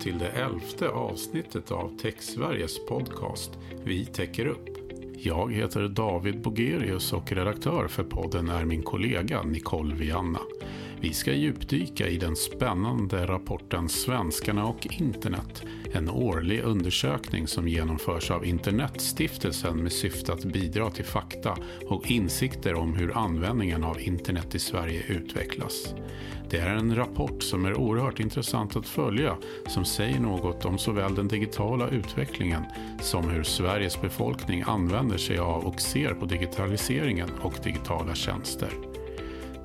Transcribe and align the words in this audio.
Till 0.00 0.18
det 0.18 0.28
elfte 0.28 0.88
avsnittet 0.88 1.70
av 1.70 1.96
TechSveriges 1.96 2.86
podcast 2.86 3.50
Vi 3.84 4.04
täcker 4.04 4.46
upp. 4.46 4.68
Jag 5.16 5.52
heter 5.52 5.88
David 5.88 6.40
Bogerius 6.40 7.12
och 7.12 7.32
redaktör 7.32 7.88
för 7.88 8.04
podden 8.04 8.48
är 8.48 8.64
min 8.64 8.82
kollega 8.82 9.42
Nicole 9.42 9.94
Vianna. 9.94 10.40
Vi 11.02 11.12
ska 11.12 11.32
djupdyka 11.32 12.08
i 12.08 12.16
den 12.16 12.36
spännande 12.36 13.26
rapporten 13.26 13.88
Svenskarna 13.88 14.64
och 14.64 14.86
internet. 14.90 15.62
En 15.92 16.10
årlig 16.10 16.60
undersökning 16.60 17.46
som 17.46 17.68
genomförs 17.68 18.30
av 18.30 18.46
Internetstiftelsen 18.46 19.76
med 19.76 19.92
syfte 19.92 20.32
att 20.32 20.44
bidra 20.44 20.90
till 20.90 21.04
fakta 21.04 21.56
och 21.88 22.10
insikter 22.10 22.74
om 22.74 22.94
hur 22.94 23.16
användningen 23.18 23.84
av 23.84 24.00
internet 24.00 24.54
i 24.54 24.58
Sverige 24.58 25.02
utvecklas. 25.08 25.94
Det 26.50 26.58
är 26.58 26.76
en 26.76 26.96
rapport 26.96 27.42
som 27.42 27.64
är 27.64 27.74
oerhört 27.74 28.20
intressant 28.20 28.76
att 28.76 28.86
följa 28.86 29.36
som 29.66 29.84
säger 29.84 30.20
något 30.20 30.64
om 30.64 30.78
såväl 30.78 31.14
den 31.14 31.28
digitala 31.28 31.88
utvecklingen 31.88 32.62
som 33.00 33.28
hur 33.28 33.42
Sveriges 33.42 34.00
befolkning 34.00 34.64
använder 34.66 35.18
sig 35.18 35.38
av 35.38 35.64
och 35.64 35.80
ser 35.80 36.14
på 36.14 36.26
digitaliseringen 36.26 37.30
och 37.42 37.54
digitala 37.64 38.14
tjänster. 38.14 38.89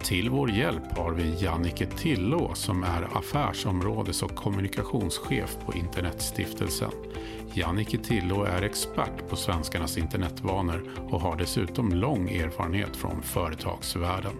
Till 0.05 0.29
vår 0.29 0.51
hjälp 0.51 0.97
har 0.97 1.13
vi 1.13 1.43
Jannike 1.43 1.85
Tillå 1.85 2.53
som 2.53 2.83
är 2.83 3.17
affärsområdes 3.17 4.23
och 4.23 4.35
kommunikationschef 4.35 5.57
på 5.65 5.73
Internetstiftelsen. 5.73 6.91
Jannike 7.53 7.97
Tillå 7.97 8.43
är 8.43 8.61
expert 8.61 9.29
på 9.29 9.35
svenskarnas 9.35 9.97
internetvanor 9.97 10.89
och 11.11 11.21
har 11.21 11.35
dessutom 11.35 11.93
lång 11.93 12.29
erfarenhet 12.29 12.95
från 12.95 13.21
företagsvärlden. 13.21 14.33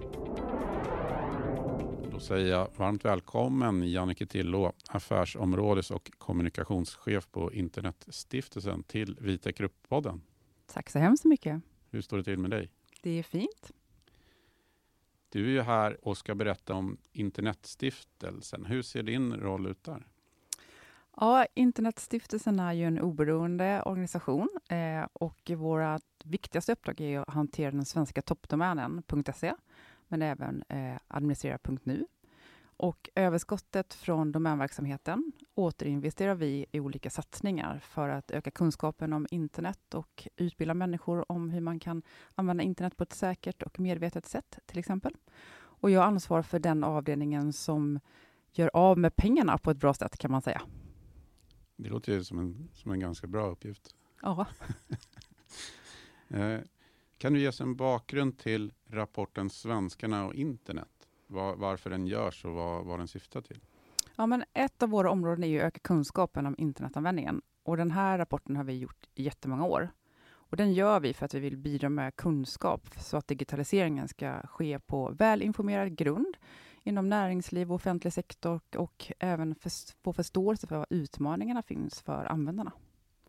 Då 2.12 2.20
säger 2.20 2.52
jag 2.52 2.68
varmt 2.76 3.06
välkommen 3.06 3.92
Jannike 3.92 4.26
Tillå, 4.26 4.74
affärsområdes 4.90 5.92
och 5.92 6.12
kommunikationschef 6.18 7.28
på 7.32 7.54
Internetstiftelsen 7.54 8.84
till 8.84 9.18
Vita 9.22 9.52
Grupp-podden. 9.52 10.22
Tack 10.74 10.90
så 10.90 11.00
hemskt 11.00 11.26
mycket. 11.26 11.62
Hur 11.92 12.02
står 12.02 12.18
det 12.18 12.24
till 12.24 12.40
med 12.40 12.52
dig? 12.52 12.70
Det 13.02 13.20
är 13.20 13.24
fint. 13.24 13.72
Du 15.36 15.46
är 15.46 15.52
ju 15.52 15.62
här 15.62 16.08
och 16.08 16.18
ska 16.18 16.36
berätta 16.36 16.74
om 16.74 16.98
Internetstiftelsen. 17.12 18.66
Hur 18.66 18.82
ser 18.82 19.04
din 19.04 19.34
roll 19.34 19.68
ut 19.68 19.84
där? 19.84 20.08
Ja, 21.18 21.46
Internetstiftelsen 21.54 22.60
är 22.60 22.74
ju 22.74 22.84
en 22.84 23.00
oberoende 23.00 23.82
organisation 23.86 24.50
eh, 24.70 25.08
och 25.14 25.52
våra 25.56 26.00
viktigaste 26.24 26.72
uppdrag 26.72 27.02
är 27.02 27.20
att 27.20 27.30
hantera 27.30 27.72
den 27.72 27.86
svenska 27.86 28.22
toppdomänen 28.22 29.04
.se, 29.36 29.54
men 30.08 30.22
även 30.22 30.64
eh, 30.70 30.98
administrera.nu. 31.08 32.06
Och 32.78 33.10
överskottet 33.16 33.94
från 33.94 34.32
domänverksamheten 34.32 35.32
återinvesterar 35.54 36.36
vi 36.36 36.66
i 36.72 36.80
olika 36.80 37.10
satsningar 37.10 37.80
för 37.80 38.10
att 38.10 38.32
öka 38.32 38.52
kunskapen 38.52 39.14
om 39.14 39.28
internet 39.32 39.94
och 39.94 40.28
utbilda 40.36 40.74
människor 40.74 41.32
om 41.32 41.50
hur 41.50 41.62
man 41.62 41.80
kan 41.80 42.02
använda 42.36 42.64
internet 42.64 42.98
på 42.98 43.04
ett 43.04 43.14
säkert 43.14 43.64
och 43.64 43.80
medvetet 43.80 44.26
sätt, 44.26 44.60
till 44.66 44.80
exempel. 44.80 45.14
Och 45.56 45.92
jag 45.92 46.04
ansvarar 46.04 46.42
för 46.42 46.60
den 46.60 46.84
avdelningen 46.84 47.54
som 47.54 48.00
gör 48.52 48.72
av 48.74 48.98
med 48.98 49.16
pengarna 49.16 49.58
på 49.58 49.72
ett 49.72 49.78
bra 49.78 49.94
sätt, 49.94 50.18
kan 50.18 50.32
man 50.32 50.42
säga. 50.42 50.62
Det 51.76 51.90
låter 51.90 52.12
ju 52.12 52.24
som 52.24 52.40
en, 52.40 52.70
som 52.74 52.92
en 52.92 53.00
ganska 53.00 53.28
bra 53.28 53.48
uppgift. 53.48 53.96
Ja. 54.22 54.46
Eh, 56.28 56.60
kan 57.18 57.34
du 57.34 57.40
ge 57.40 57.48
oss 57.48 57.62
en 57.62 57.76
bakgrund 57.76 58.38
till 58.38 58.74
rapporten 58.88 59.50
Svenskarna 59.50 60.26
och 60.26 60.34
internet? 60.34 60.95
Var, 61.28 61.56
varför 61.56 61.90
den 61.90 62.08
görs 62.08 62.46
och 62.46 62.54
vad, 62.54 62.86
vad 62.86 63.00
den 63.00 63.08
syftar 63.08 63.42
till? 63.42 63.60
Ja, 64.16 64.26
men 64.26 64.44
ett 64.54 64.84
av 64.84 64.90
våra 64.90 65.12
områden 65.12 65.44
är 65.44 65.48
ju 65.48 65.60
att 65.60 65.66
öka 65.66 65.80
kunskapen 65.80 66.46
om 66.46 66.56
internetanvändningen. 66.58 67.42
Och 67.64 67.78
den 67.78 67.92
här 67.92 68.18
rapporten 68.18 68.56
har 68.56 68.64
vi 68.64 68.80
gjort 68.80 69.08
i 69.16 69.24
jättemånga 69.24 69.66
år. 69.66 69.90
Och 70.28 70.58
den 70.58 70.74
gör 70.74 71.00
vi 71.00 71.14
för 71.14 71.26
att 71.26 71.34
vi 71.34 71.40
vill 71.40 71.58
bidra 71.58 71.90
med 71.90 72.16
kunskap 72.16 72.90
så 73.00 73.18
att 73.18 73.28
digitaliseringen 73.28 74.08
ska 74.08 74.42
ske 74.48 74.80
på 74.80 75.10
välinformerad 75.10 75.96
grund 75.96 76.38
inom 76.84 77.10
näringsliv 77.10 77.72
och 77.72 77.76
offentlig 77.76 78.14
sektor 78.14 78.60
och 78.78 79.12
även 79.20 79.56
för, 79.56 79.72
få 80.04 80.14
förståelse 80.14 80.68
för 80.68 80.78
vad 80.78 80.88
utmaningarna 80.90 81.62
finns 81.64 82.02
för 82.02 82.26
användarna. 82.26 82.72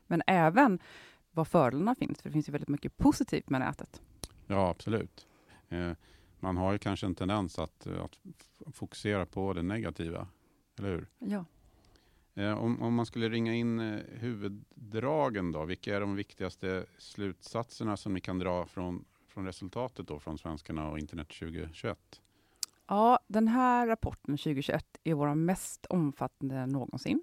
Men 0.06 0.22
även 0.26 0.78
vad 1.30 1.48
fördelarna 1.48 1.94
finns, 1.94 2.22
för 2.22 2.28
det 2.28 2.32
finns 2.32 2.48
ju 2.48 2.52
väldigt 2.52 2.68
mycket 2.68 2.96
positivt 2.96 3.50
med 3.50 3.60
nätet. 3.60 4.02
Ja, 4.46 4.68
absolut. 4.68 5.26
Eh, 5.68 5.92
man 6.40 6.56
har 6.56 6.72
ju 6.72 6.78
kanske 6.78 7.06
en 7.06 7.14
tendens 7.14 7.58
att, 7.58 7.86
eh, 7.86 8.04
att 8.04 8.18
fokusera 8.74 9.26
på 9.26 9.52
det 9.52 9.62
negativa, 9.62 10.28
eller 10.78 10.88
hur? 10.88 11.06
Ja. 11.18 11.44
Eh, 12.34 12.58
om, 12.58 12.82
om, 12.82 12.94
man 12.94 13.06
skulle 13.06 13.28
ringa 13.28 13.54
in 13.54 13.80
eh, 13.80 14.00
huvuddragen 14.08 15.52
då, 15.52 15.64
vilka 15.64 15.96
är 15.96 16.00
de 16.00 16.16
viktigaste 16.16 16.86
slutsatserna 16.98 17.96
som 17.96 18.14
ni 18.14 18.20
kan 18.20 18.38
dra 18.38 18.66
från, 18.66 19.04
från 19.28 19.46
resultatet 19.46 20.08
då 20.08 20.20
från 20.20 20.38
Svenskarna 20.38 20.90
och 20.90 20.98
internet 20.98 21.28
2021? 21.28 22.20
Ja, 22.86 23.18
den 23.26 23.48
här 23.48 23.86
rapporten 23.86 24.36
2021 24.36 24.86
är 25.04 25.14
vår 25.14 25.34
mest 25.34 25.86
omfattande 25.86 26.66
någonsin. 26.66 27.22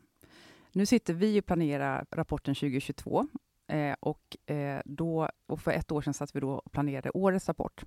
Nu 0.72 0.86
sitter 0.86 1.14
vi 1.14 1.40
och 1.40 1.46
planerar 1.46 2.06
rapporten 2.12 2.56
2022 2.56 3.28
eh, 3.68 3.96
och, 4.00 4.52
eh, 4.52 4.82
då, 4.86 5.30
och 5.46 5.62
för 5.62 5.72
ett 5.72 5.92
år 5.92 6.02
sedan 6.02 6.14
satt 6.14 6.36
vi 6.36 6.40
då 6.40 6.52
och 6.52 6.72
planerade 6.72 7.10
årets 7.10 7.48
rapport. 7.48 7.84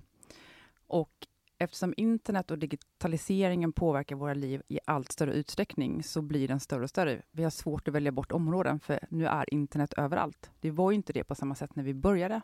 Och 0.87 1.27
eftersom 1.57 1.93
internet 1.97 2.51
och 2.51 2.59
digitaliseringen 2.59 3.73
påverkar 3.73 4.15
våra 4.15 4.33
liv 4.33 4.61
i 4.67 4.79
allt 4.85 5.11
större 5.11 5.33
utsträckning, 5.33 6.03
så 6.03 6.21
blir 6.21 6.47
den 6.47 6.59
större 6.59 6.83
och 6.83 6.89
större. 6.89 7.21
Vi 7.31 7.43
har 7.43 7.49
svårt 7.49 7.87
att 7.87 7.93
välja 7.93 8.11
bort 8.11 8.31
områden, 8.31 8.79
för 8.79 8.99
nu 9.09 9.25
är 9.25 9.53
internet 9.53 9.93
överallt. 9.93 10.51
Det 10.59 10.71
var 10.71 10.91
ju 10.91 10.95
inte 10.95 11.13
det 11.13 11.23
på 11.23 11.35
samma 11.35 11.55
sätt 11.55 11.75
när 11.75 11.83
vi 11.83 11.93
började 11.93 12.41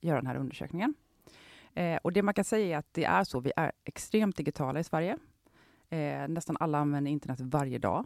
göra 0.00 0.16
den 0.16 0.26
här 0.26 0.36
undersökningen. 0.36 0.94
Eh, 1.74 1.98
och 2.02 2.12
det 2.12 2.22
man 2.22 2.34
kan 2.34 2.44
säga 2.44 2.76
är 2.76 2.78
att 2.78 2.92
det 2.94 3.04
är 3.04 3.24
så, 3.24 3.40
vi 3.40 3.52
är 3.56 3.72
extremt 3.84 4.36
digitala 4.36 4.80
i 4.80 4.84
Sverige. 4.84 5.18
Eh, 5.88 6.28
nästan 6.28 6.56
alla 6.60 6.78
använder 6.78 7.10
internet 7.10 7.40
varje 7.40 7.78
dag. 7.78 8.04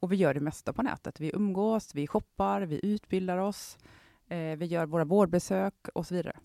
Och 0.00 0.12
vi 0.12 0.16
gör 0.16 0.34
det 0.34 0.40
mesta 0.40 0.72
på 0.72 0.82
nätet. 0.82 1.20
Vi 1.20 1.30
umgås, 1.34 1.94
vi 1.94 2.06
shoppar, 2.06 2.62
vi 2.62 2.80
utbildar 2.82 3.38
oss, 3.38 3.78
eh, 4.28 4.56
vi 4.56 4.66
gör 4.66 4.86
våra 4.86 5.04
vårdbesök 5.04 5.74
och 5.94 6.06
så 6.06 6.14
vidare. 6.14 6.36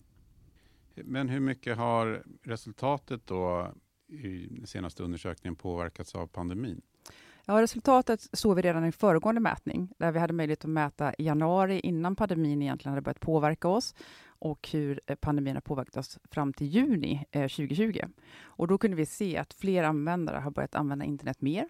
Men 0.94 1.28
hur 1.28 1.40
mycket 1.40 1.76
har 1.76 2.22
resultatet 2.42 3.26
då 3.26 3.72
i 4.08 4.46
den 4.46 4.66
senaste 4.66 5.02
undersökningen 5.02 5.56
påverkats 5.56 6.14
av 6.14 6.26
pandemin? 6.26 6.82
Ja, 7.46 7.62
resultatet 7.62 8.28
såg 8.32 8.56
vi 8.56 8.62
redan 8.62 8.84
i 8.84 8.92
föregående 8.92 9.40
mätning, 9.40 9.88
där 9.98 10.12
vi 10.12 10.18
hade 10.18 10.32
möjlighet 10.32 10.64
att 10.64 10.70
mäta 10.70 11.14
i 11.14 11.24
januari, 11.24 11.80
innan 11.80 12.16
pandemin 12.16 12.62
egentligen 12.62 12.92
hade 12.92 13.02
börjat 13.02 13.20
påverka 13.20 13.68
oss, 13.68 13.94
och 14.26 14.68
hur 14.72 15.00
eh, 15.06 15.16
pandemin 15.16 15.56
har 15.56 15.60
påverkat 15.60 15.96
oss 15.96 16.18
fram 16.30 16.52
till 16.52 16.66
juni 16.66 17.24
eh, 17.30 17.48
2020. 17.48 18.00
Och 18.42 18.68
då 18.68 18.78
kunde 18.78 18.96
vi 18.96 19.06
se 19.06 19.36
att 19.36 19.54
fler 19.54 19.84
användare 19.84 20.36
har 20.36 20.50
börjat 20.50 20.74
använda 20.74 21.04
internet 21.04 21.40
mer. 21.40 21.68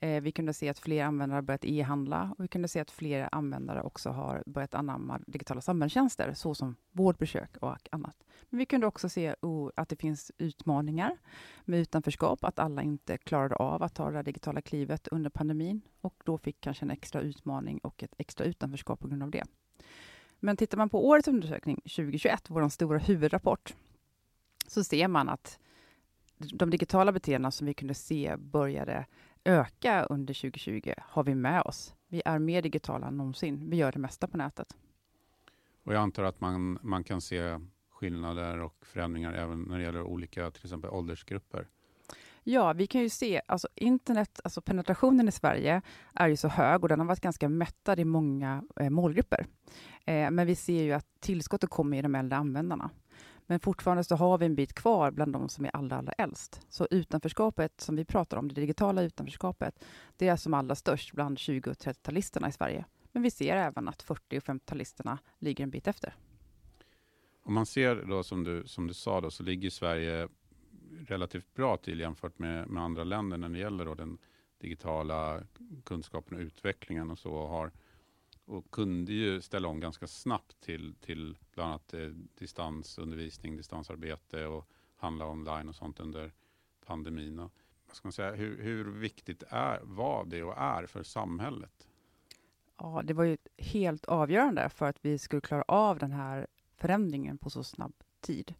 Eh, 0.00 0.22
vi 0.22 0.32
kunde 0.32 0.52
se 0.52 0.68
att 0.68 0.78
fler 0.78 1.04
användare 1.04 1.36
har 1.36 1.42
börjat 1.42 1.64
e-handla 1.64 2.34
och 2.38 2.44
vi 2.44 2.48
kunde 2.48 2.68
se 2.68 2.80
att 2.80 2.90
fler 2.90 3.28
användare 3.32 3.82
också 3.82 4.10
har 4.10 4.42
börjat 4.46 4.74
anamma 4.74 5.20
digitala 5.26 5.60
samhällstjänster, 5.60 6.34
såsom 6.34 6.76
vårdbesök 6.92 7.56
och 7.56 7.88
annat. 7.90 8.16
Vi 8.54 8.66
kunde 8.66 8.86
också 8.86 9.08
se 9.08 9.34
oh, 9.40 9.70
att 9.74 9.88
det 9.88 9.96
finns 9.96 10.32
utmaningar 10.38 11.18
med 11.64 11.80
utanförskap, 11.80 12.44
att 12.44 12.58
alla 12.58 12.82
inte 12.82 13.18
klarade 13.18 13.54
av 13.54 13.82
att 13.82 13.94
ta 13.94 14.10
det 14.10 14.22
digitala 14.22 14.60
klivet 14.60 15.08
under 15.08 15.30
pandemin 15.30 15.80
och 16.00 16.14
då 16.24 16.38
fick 16.38 16.60
kanske 16.60 16.84
en 16.84 16.90
extra 16.90 17.20
utmaning 17.20 17.78
och 17.78 18.02
ett 18.02 18.14
extra 18.18 18.46
utanförskap 18.46 19.00
på 19.00 19.08
grund 19.08 19.22
av 19.22 19.30
det. 19.30 19.44
Men 20.40 20.56
tittar 20.56 20.78
man 20.78 20.88
på 20.88 21.08
årets 21.08 21.28
undersökning 21.28 21.76
2021, 21.76 22.50
vår 22.50 22.68
stora 22.68 22.98
huvudrapport, 22.98 23.74
så 24.66 24.84
ser 24.84 25.08
man 25.08 25.28
att 25.28 25.58
de 26.36 26.70
digitala 26.70 27.12
beteendena 27.12 27.50
som 27.50 27.66
vi 27.66 27.74
kunde 27.74 27.94
se 27.94 28.36
började 28.36 29.06
öka 29.44 30.04
under 30.04 30.34
2020 30.34 30.92
har 30.98 31.24
vi 31.24 31.34
med 31.34 31.62
oss. 31.62 31.94
Vi 32.08 32.22
är 32.24 32.38
mer 32.38 32.62
digitala 32.62 33.06
än 33.06 33.16
någonsin. 33.16 33.70
Vi 33.70 33.76
gör 33.76 33.92
det 33.92 33.98
mesta 33.98 34.26
på 34.26 34.36
nätet. 34.36 34.76
Och 35.84 35.94
jag 35.94 36.02
antar 36.02 36.22
att 36.22 36.40
man, 36.40 36.78
man 36.82 37.04
kan 37.04 37.20
se 37.20 37.58
skillnader 38.02 38.60
och 38.60 38.86
förändringar 38.86 39.32
även 39.32 39.62
när 39.62 39.78
det 39.78 39.84
gäller 39.84 40.02
olika 40.02 40.50
till 40.50 40.64
exempel 40.64 40.90
åldersgrupper? 40.90 41.66
Ja, 42.44 42.72
vi 42.72 42.86
kan 42.86 43.00
ju 43.00 43.08
se, 43.08 43.40
alltså 43.46 43.68
internet, 43.74 44.40
alltså 44.44 44.60
penetrationen 44.60 45.28
i 45.28 45.32
Sverige 45.32 45.82
är 46.14 46.28
ju 46.28 46.36
så 46.36 46.48
hög 46.48 46.82
och 46.82 46.88
den 46.88 47.00
har 47.00 47.06
varit 47.06 47.20
ganska 47.20 47.48
mättad 47.48 48.00
i 48.00 48.04
många 48.04 48.62
eh, 48.80 48.90
målgrupper. 48.90 49.46
Eh, 50.04 50.30
men 50.30 50.46
vi 50.46 50.54
ser 50.54 50.82
ju 50.82 50.92
att 50.92 51.06
tillskottet 51.20 51.70
kommer 51.70 51.96
i 51.96 52.02
de 52.02 52.14
äldre 52.14 52.38
användarna. 52.38 52.90
Men 53.46 53.60
fortfarande 53.60 54.04
så 54.04 54.16
har 54.16 54.38
vi 54.38 54.46
en 54.46 54.54
bit 54.54 54.74
kvar 54.74 55.10
bland 55.10 55.32
de 55.32 55.48
som 55.48 55.64
är 55.64 55.76
allra, 55.76 55.96
allra 55.96 56.12
äldst. 56.12 56.60
Så 56.68 56.86
utanförskapet 56.90 57.80
som 57.80 57.96
vi 57.96 58.04
pratar 58.04 58.36
om, 58.36 58.48
det 58.48 58.54
digitala 58.54 59.02
utanförskapet, 59.02 59.84
det 60.16 60.28
är 60.28 60.36
som 60.36 60.54
allra 60.54 60.74
störst 60.74 61.12
bland 61.12 61.38
20 61.38 61.70
och 61.70 61.76
30-talisterna 61.76 62.48
i 62.48 62.52
Sverige. 62.52 62.84
Men 63.12 63.22
vi 63.22 63.30
ser 63.30 63.56
även 63.56 63.88
att 63.88 64.02
40 64.02 64.38
och 64.38 64.42
50-talisterna 64.42 65.18
ligger 65.38 65.64
en 65.64 65.70
bit 65.70 65.86
efter. 65.86 66.14
Om 67.42 67.54
man 67.54 67.66
ser 67.66 68.04
då 68.08 68.22
som 68.22 68.44
du, 68.44 68.62
som 68.66 68.86
du 68.86 68.94
sa, 68.94 69.20
då, 69.20 69.30
så 69.30 69.42
ligger 69.42 69.70
Sverige 69.70 70.28
relativt 71.06 71.54
bra 71.54 71.76
till 71.76 72.00
jämfört 72.00 72.38
med, 72.38 72.68
med 72.68 72.82
andra 72.82 73.04
länder 73.04 73.38
när 73.38 73.48
det 73.48 73.58
gäller 73.58 73.84
då 73.84 73.94
den 73.94 74.18
digitala 74.58 75.42
kunskapen 75.84 76.38
och 76.38 76.42
utvecklingen 76.42 77.10
och 77.10 77.18
så 77.18 77.46
har 77.46 77.72
och 78.44 78.70
kunde 78.70 79.12
ju 79.12 79.40
ställa 79.40 79.68
om 79.68 79.80
ganska 79.80 80.06
snabbt 80.06 80.60
till, 80.60 80.94
till 80.94 81.36
bland 81.54 81.70
annat 81.70 81.94
eh, 81.94 82.08
distansundervisning, 82.38 83.56
distansarbete 83.56 84.46
och 84.46 84.68
handla 84.96 85.28
online 85.28 85.68
och 85.68 85.74
sånt 85.74 86.00
under 86.00 86.32
pandemin. 86.86 87.38
Och, 87.38 87.52
vad 87.86 87.96
ska 87.96 88.08
man 88.08 88.12
säga, 88.12 88.34
hur, 88.34 88.62
hur 88.62 88.84
viktigt 88.84 89.42
är, 89.48 89.80
var 89.82 90.24
det 90.24 90.42
och 90.42 90.56
är 90.56 90.86
för 90.86 91.02
samhället? 91.02 91.88
Ja, 92.78 93.02
det 93.04 93.14
var 93.14 93.24
ju 93.24 93.36
helt 93.58 94.04
avgörande 94.04 94.68
för 94.68 94.86
att 94.86 94.98
vi 95.04 95.18
skulle 95.18 95.40
klara 95.40 95.64
av 95.68 95.98
den 95.98 96.12
här 96.12 96.46
förändringen 96.82 97.38
på 97.38 97.50
så 97.50 97.64
snabb 97.64 97.94
tid. 98.20 98.54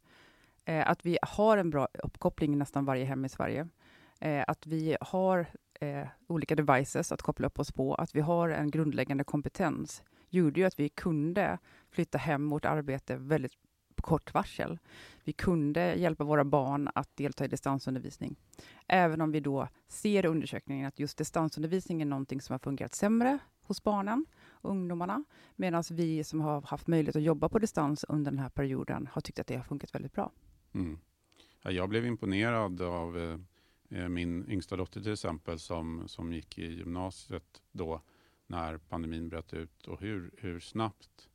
Eh, 0.65 0.91
att 0.91 1.07
vi 1.07 1.19
har 1.23 1.57
en 1.57 1.71
bra 1.71 1.89
uppkoppling 2.05 2.53
i 2.53 2.57
nästan 2.57 2.85
varje 2.85 3.05
hem 3.05 3.25
i 3.25 3.29
Sverige. 3.29 3.69
Eh, 4.21 4.45
att 4.47 4.67
vi 4.67 4.97
har 5.01 5.47
eh, 5.81 6.07
olika 6.27 6.55
devices 6.55 7.13
att 7.13 7.23
koppla 7.23 7.47
upp 7.47 7.59
oss 7.59 7.73
på, 7.73 7.95
att 7.95 8.15
vi 8.15 8.21
har 8.21 8.49
en 8.49 8.71
grundläggande 8.71 9.25
kompetens, 9.25 10.03
gjorde 10.29 10.61
ju 10.61 10.67
att 10.67 10.79
vi 10.79 10.89
kunde 10.89 11.59
flytta 11.91 12.19
hem 12.19 12.51
vårt 12.51 12.65
arbete 12.65 13.17
väldigt 13.17 13.53
kort 14.03 14.35
varsel. 14.35 14.79
Vi 15.25 15.33
kunde 15.33 15.95
hjälpa 15.95 16.25
våra 16.25 16.45
barn 16.45 16.89
att 16.95 17.17
delta 17.17 17.45
i 17.45 17.49
distansundervisning. 17.49 18.37
Även 18.89 19.21
om 19.21 19.33
vi 19.33 19.41
då 19.41 19.69
ser 19.89 20.25
i 20.25 20.29
undersökningen 20.29 20.87
att 20.87 20.99
just 20.99 21.19
distansundervisning 21.19 22.03
är 22.03 22.07
någonting 22.07 22.41
som 22.41 22.55
har 22.55 22.59
fungerat 22.59 22.95
sämre 22.95 23.39
hos 23.63 23.83
barnen 23.83 24.27
ungdomarna, 24.63 25.25
medan 25.57 25.85
vi 25.91 26.25
som 26.25 26.41
har 26.41 26.63
haft 26.63 26.87
möjlighet 26.87 27.17
att 27.17 27.23
jobba 27.23 27.49
på 27.49 27.59
distans 27.59 28.05
under 28.09 28.31
den 28.31 28.41
här 28.41 28.49
perioden 28.49 29.09
har 29.13 29.21
tyckt 29.21 29.39
att 29.39 29.47
det 29.47 29.57
har 29.57 29.65
funkat 29.65 29.95
väldigt 29.95 30.13
bra. 30.13 30.33
Mm. 30.73 30.99
Ja, 31.63 31.71
jag 31.71 31.89
blev 31.89 32.07
imponerad 32.07 32.83
av 32.83 33.19
eh, 33.19 33.39
eh 33.91 34.09
min 34.09 34.51
yngsta 34.51 34.77
dotter 34.77 35.01
till 35.01 35.13
exempel 35.13 35.59
som, 35.59 36.03
som 36.07 36.33
gick 36.33 36.59
i 36.59 36.67
gymnasiet 36.67 37.63
då 37.73 38.01
när 38.47 38.79
pandemin 38.79 39.29
bröt 39.29 39.55
ut 39.55 39.87
och 39.87 40.01
hur, 40.01 40.31
hur 40.39 40.61
snabbt 40.61 41.29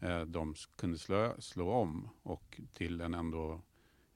eh, 0.00 0.20
de 0.20 0.54
kunde 0.76 0.98
slå, 0.98 1.34
slå 1.38 1.70
om 1.70 2.08
och 2.22 2.60
till 2.72 3.00
en 3.00 3.14
ändå, 3.14 3.60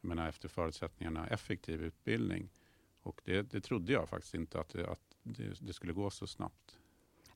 jag 0.00 0.08
menar 0.08 0.28
efter 0.28 0.48
förutsättningarna, 0.48 1.26
effektiv 1.26 1.82
utbildning. 1.82 2.50
Och 3.02 3.20
det, 3.24 3.42
det 3.42 3.60
trodde 3.60 3.92
jag 3.92 4.08
faktiskt 4.08 4.34
inte 4.34 4.60
att, 4.60 4.68
det, 4.68 4.90
att 4.90 5.16
det, 5.22 5.60
det 5.60 5.72
skulle 5.72 5.92
gå 5.92 6.10
så 6.10 6.26
snabbt. 6.26 6.78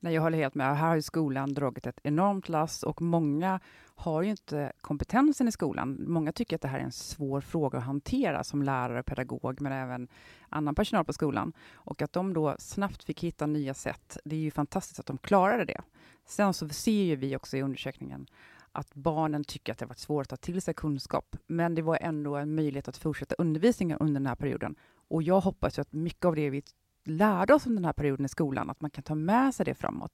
Nej, 0.00 0.14
jag 0.14 0.22
håller 0.22 0.38
helt 0.38 0.54
med. 0.54 0.76
Här 0.76 0.88
har 0.88 1.00
skolan 1.00 1.54
dragit 1.54 1.86
ett 1.86 2.00
enormt 2.02 2.48
lass 2.48 2.82
och 2.82 3.02
många 3.02 3.60
har 3.94 4.22
ju 4.22 4.30
inte 4.30 4.72
kompetensen 4.80 5.48
i 5.48 5.52
skolan. 5.52 6.04
Många 6.06 6.32
tycker 6.32 6.56
att 6.56 6.62
det 6.62 6.68
här 6.68 6.78
är 6.78 6.84
en 6.84 6.92
svår 6.92 7.40
fråga 7.40 7.78
att 7.78 7.84
hantera 7.84 8.44
som 8.44 8.62
lärare, 8.62 9.02
pedagog, 9.02 9.60
men 9.60 9.72
även 9.72 10.08
annan 10.48 10.74
personal 10.74 11.04
på 11.04 11.12
skolan. 11.12 11.52
Och 11.74 12.02
att 12.02 12.12
de 12.12 12.34
då 12.34 12.56
snabbt 12.58 13.04
fick 13.04 13.24
hitta 13.24 13.46
nya 13.46 13.74
sätt, 13.74 14.18
det 14.24 14.36
är 14.36 14.40
ju 14.40 14.50
fantastiskt 14.50 15.00
att 15.00 15.06
de 15.06 15.18
klarade 15.18 15.64
det. 15.64 15.80
Sen 16.26 16.54
så 16.54 16.68
ser 16.68 17.02
ju 17.02 17.16
vi 17.16 17.36
också 17.36 17.56
i 17.56 17.62
undersökningen 17.62 18.26
att 18.72 18.94
barnen 18.94 19.44
tycker 19.44 19.72
att 19.72 19.78
det 19.78 19.84
har 19.84 19.88
varit 19.88 19.98
svårt 19.98 20.22
att 20.22 20.28
ta 20.28 20.36
till 20.36 20.62
sig 20.62 20.74
kunskap, 20.74 21.36
men 21.46 21.74
det 21.74 21.82
var 21.82 21.98
ändå 22.00 22.36
en 22.36 22.54
möjlighet 22.54 22.88
att 22.88 22.96
fortsätta 22.96 23.34
undervisningen 23.38 23.98
under 23.98 24.20
den 24.20 24.26
här 24.26 24.34
perioden. 24.34 24.76
Och 25.08 25.22
jag 25.22 25.40
hoppas 25.40 25.78
ju 25.78 25.82
att 25.82 25.92
mycket 25.92 26.24
av 26.24 26.34
det 26.34 26.50
vi 26.50 26.62
lärde 27.08 27.54
oss 27.54 27.66
om 27.66 27.74
den 27.74 27.84
här 27.84 27.92
perioden 27.92 28.26
i 28.26 28.28
skolan, 28.28 28.70
att 28.70 28.80
man 28.80 28.90
kan 28.90 29.04
ta 29.04 29.14
med 29.14 29.54
sig 29.54 29.64
det 29.64 29.74
framåt. 29.74 30.12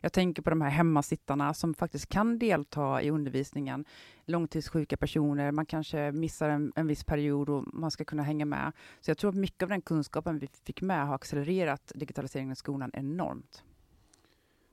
Jag 0.00 0.12
tänker 0.12 0.42
på 0.42 0.50
de 0.50 0.60
här 0.60 0.70
hemmasittarna 0.70 1.54
som 1.54 1.74
faktiskt 1.74 2.08
kan 2.08 2.38
delta 2.38 3.02
i 3.02 3.10
undervisningen. 3.10 3.84
Långtidssjuka 4.24 4.96
personer, 4.96 5.52
man 5.52 5.66
kanske 5.66 6.12
missar 6.12 6.48
en, 6.48 6.72
en 6.76 6.86
viss 6.86 7.04
period 7.04 7.48
och 7.48 7.64
man 7.74 7.90
ska 7.90 8.04
kunna 8.04 8.22
hänga 8.22 8.44
med. 8.44 8.72
Så 9.00 9.10
jag 9.10 9.18
tror 9.18 9.30
att 9.30 9.36
mycket 9.36 9.62
av 9.62 9.68
den 9.68 9.82
kunskapen 9.82 10.38
vi 10.38 10.48
fick 10.64 10.82
med 10.82 11.06
har 11.06 11.14
accelererat 11.14 11.92
digitaliseringen 11.94 12.52
i 12.52 12.56
skolan 12.56 12.90
enormt. 12.94 13.64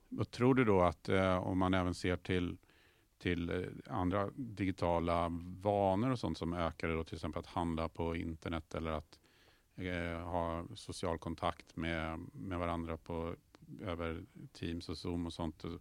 Vad 0.09 0.31
tror 0.31 0.55
du 0.55 0.65
då 0.65 0.81
att 0.81 1.09
eh, 1.09 1.37
om 1.37 1.57
man 1.57 1.73
även 1.73 1.93
ser 1.93 2.17
till 2.17 2.57
till 3.23 3.49
eh, 3.49 3.95
andra 3.95 4.29
digitala 4.35 5.31
vanor 5.61 6.11
och 6.11 6.19
sånt 6.19 6.37
som 6.37 6.53
ökade 6.53 6.93
då 6.93 7.03
till 7.03 7.15
exempel 7.15 7.39
att 7.39 7.47
handla 7.47 7.89
på 7.89 8.15
internet 8.15 8.75
eller 8.75 8.91
att 8.91 9.19
Eh, 9.75 10.19
ha 10.19 10.65
social 10.75 11.17
kontakt 11.17 11.75
med, 11.75 12.19
med 12.33 12.59
varandra 12.59 12.97
på, 12.97 13.35
över 13.81 14.25
Teams 14.51 14.89
och 14.89 14.97
Zoom 14.97 15.25
och 15.25 15.33
sånt. 15.33 15.63
Eh, 15.63 15.71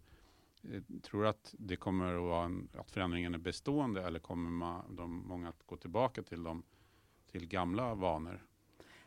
tror 1.02 1.22
du 1.22 1.28
att 1.28 1.54
det 1.58 1.76
kommer 1.76 2.14
att 2.14 2.22
vara 2.22 2.44
en, 2.44 2.68
att 2.78 2.90
förändringen 2.90 3.34
är 3.34 3.38
bestående 3.38 4.02
eller 4.06 4.18
kommer 4.18 4.50
man, 4.50 4.96
de, 4.96 5.28
många 5.28 5.48
att 5.48 5.66
gå 5.66 5.76
tillbaka 5.76 6.22
till, 6.22 6.42
dem, 6.42 6.62
till 7.30 7.46
gamla 7.46 7.94
vanor? 7.94 8.46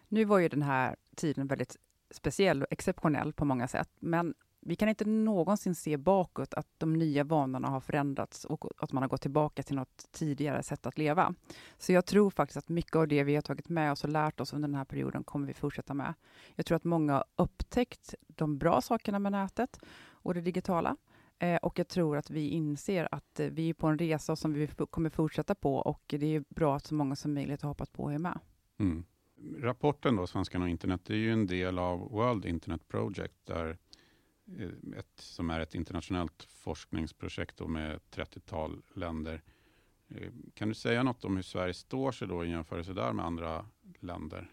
Nu 0.07 0.25
var 0.25 0.39
ju 0.39 0.49
den 0.49 0.61
här 0.61 0.95
tiden 1.15 1.47
väldigt 1.47 1.77
speciell 2.09 2.61
och 2.61 2.67
exceptionell 2.69 3.33
på 3.33 3.45
många 3.45 3.67
sätt, 3.67 3.89
men 3.99 4.33
vi 4.67 4.75
kan 4.75 4.89
inte 4.89 5.05
någonsin 5.05 5.75
se 5.75 5.97
bakåt 5.97 6.53
att 6.53 6.67
de 6.77 6.93
nya 6.93 7.23
vanorna 7.23 7.67
har 7.67 7.79
förändrats 7.79 8.45
och 8.45 8.65
att 8.77 8.91
man 8.91 9.03
har 9.03 9.07
gått 9.07 9.21
tillbaka 9.21 9.63
till 9.63 9.75
något 9.75 10.11
tidigare 10.11 10.63
sätt 10.63 10.85
att 10.85 10.97
leva. 10.97 11.33
Så 11.77 11.91
jag 11.91 12.05
tror 12.05 12.29
faktiskt 12.29 12.57
att 12.57 12.69
mycket 12.69 12.95
av 12.95 13.07
det 13.07 13.23
vi 13.23 13.35
har 13.35 13.41
tagit 13.41 13.69
med 13.69 13.91
oss 13.91 14.03
och 14.03 14.09
lärt 14.09 14.39
oss 14.39 14.53
under 14.53 14.67
den 14.67 14.75
här 14.75 14.85
perioden 14.85 15.23
kommer 15.23 15.47
vi 15.47 15.53
fortsätta 15.53 15.93
med. 15.93 16.13
Jag 16.55 16.65
tror 16.65 16.75
att 16.75 16.83
många 16.83 17.13
har 17.13 17.25
upptäckt 17.35 18.15
de 18.27 18.57
bra 18.57 18.81
sakerna 18.81 19.19
med 19.19 19.31
nätet 19.31 19.79
och 20.07 20.33
det 20.33 20.41
digitala. 20.41 20.97
Eh, 21.39 21.55
och 21.55 21.79
jag 21.79 21.87
tror 21.87 22.17
att 22.17 22.29
vi 22.29 22.49
inser 22.49 23.07
att 23.11 23.39
eh, 23.39 23.47
vi 23.47 23.69
är 23.69 23.73
på 23.73 23.87
en 23.87 23.97
resa 23.97 24.35
som 24.35 24.53
vi 24.53 24.67
kommer 24.67 25.09
fortsätta 25.09 25.55
på 25.55 25.75
och 25.75 26.03
det 26.07 26.35
är 26.35 26.43
bra 26.49 26.75
att 26.75 26.85
så 26.85 26.95
många 26.95 27.15
som 27.15 27.33
möjligt 27.33 27.61
har 27.61 27.69
hoppat 27.69 27.93
på 27.93 28.03
och 28.03 28.13
är 28.13 28.19
med. 28.19 28.39
Mm. 28.79 29.03
Rapporten 29.57 30.15
då, 30.15 30.27
Svenskarna 30.27 30.65
och 30.65 30.69
internet, 30.69 31.01
det 31.05 31.13
är 31.13 31.17
ju 31.17 31.31
en 31.31 31.47
del 31.47 31.79
av 31.79 31.99
World 31.99 32.45
Internet 32.45 32.87
Project 32.87 33.35
där 33.43 33.77
Eh, 34.47 34.97
ett, 34.99 35.19
som 35.19 35.49
är 35.49 35.59
ett 35.59 35.75
internationellt 35.75 36.43
forskningsprojekt 36.43 37.59
med 37.59 37.99
30-tal 38.11 38.81
länder. 38.93 39.41
Eh, 40.09 40.31
kan 40.53 40.69
du 40.69 40.75
säga 40.75 41.03
något 41.03 41.25
om 41.25 41.35
hur 41.35 41.43
Sverige 41.43 41.73
står 41.73 42.11
sig 42.11 42.27
då 42.27 42.45
i 42.45 42.49
jämförelse 42.49 42.93
där 42.93 43.13
med 43.13 43.25
andra 43.25 43.65
länder? 43.99 44.49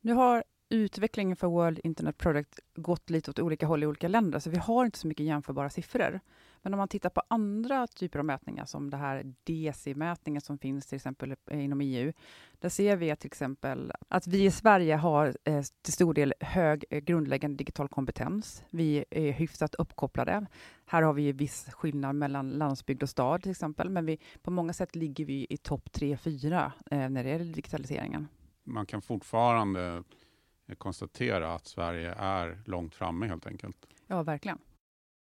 Nu 0.00 0.12
har 0.12 0.44
utvecklingen 0.70 1.36
för 1.36 1.46
World 1.46 1.80
Internet 1.84 2.18
Project 2.18 2.60
gått 2.74 3.10
lite 3.10 3.30
åt 3.30 3.38
olika 3.38 3.66
håll 3.66 3.82
i 3.82 3.86
olika 3.86 4.08
länder, 4.08 4.38
så 4.38 4.50
vi 4.50 4.56
har 4.56 4.84
inte 4.84 4.98
så 4.98 5.06
mycket 5.06 5.26
jämförbara 5.26 5.70
siffror. 5.70 6.20
Men 6.62 6.74
om 6.74 6.78
man 6.78 6.88
tittar 6.88 7.10
på 7.10 7.22
andra 7.28 7.86
typer 7.86 8.18
av 8.18 8.24
mätningar, 8.24 8.64
som 8.64 8.90
det 8.90 8.96
här 8.96 9.34
DC-mätningen 9.44 10.40
som 10.40 10.58
finns 10.58 10.86
till 10.86 10.96
exempel 10.96 11.34
inom 11.50 11.80
EU, 11.80 12.12
där 12.58 12.68
ser 12.68 12.96
vi 12.96 13.10
att 13.10 13.20
till 13.20 13.28
exempel 13.28 13.92
att 14.08 14.26
vi 14.26 14.44
i 14.44 14.50
Sverige 14.50 14.96
har 14.96 15.36
eh, 15.44 15.62
till 15.82 15.92
stor 15.92 16.14
del 16.14 16.34
hög 16.40 16.84
eh, 16.90 17.00
grundläggande 17.00 17.56
digital 17.56 17.88
kompetens. 17.88 18.64
Vi 18.70 19.04
är 19.10 19.32
hyfsat 19.32 19.74
uppkopplade. 19.74 20.46
Här 20.86 21.02
har 21.02 21.12
vi 21.12 21.32
viss 21.32 21.68
skillnad 21.72 22.16
mellan 22.16 22.50
landsbygd 22.50 23.02
och 23.02 23.08
stad 23.08 23.42
till 23.42 23.50
exempel, 23.50 23.90
men 23.90 24.06
vi, 24.06 24.18
på 24.42 24.50
många 24.50 24.72
sätt 24.72 24.96
ligger 24.96 25.24
vi 25.24 25.46
i 25.50 25.56
topp 25.56 25.88
3-4 25.92 26.72
eh, 26.90 27.08
när 27.08 27.24
det 27.24 27.30
gäller 27.30 27.54
digitaliseringen. 27.54 28.28
Man 28.64 28.86
kan 28.86 29.02
fortfarande 29.02 30.02
konstatera 30.74 31.54
att 31.54 31.66
Sverige 31.66 32.12
är 32.12 32.62
långt 32.64 32.94
framme 32.94 33.26
helt 33.26 33.46
enkelt. 33.46 33.86
Ja, 34.06 34.22
verkligen. 34.22 34.58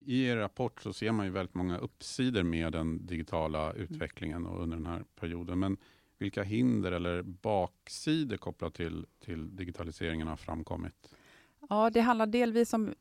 I 0.01 0.25
er 0.25 0.37
rapport 0.37 0.83
så 0.83 0.93
ser 0.93 1.13
man 1.13 1.27
ju 1.27 1.33
väldigt 1.33 1.55
många 1.55 1.79
uppsidor 1.79 2.43
med 2.43 2.73
den 2.73 3.07
digitala 3.07 3.71
mm. 3.71 3.83
utvecklingen 3.83 4.47
och 4.47 4.63
under 4.63 4.77
den 4.77 4.87
här 4.87 5.05
perioden. 5.21 5.59
Men 5.59 5.77
vilka 6.19 6.43
hinder 6.43 6.93
eller 6.93 7.23
baksidor 7.23 8.37
kopplat 8.37 8.75
till, 8.75 9.07
till 9.25 9.57
digitaliseringen 9.57 10.29
har 10.29 10.37
framkommit? 10.37 11.15
Ja, 11.69 11.91
det 11.91 12.01
handlar 12.01 12.27
delvis 12.27 12.73
om 12.75 12.95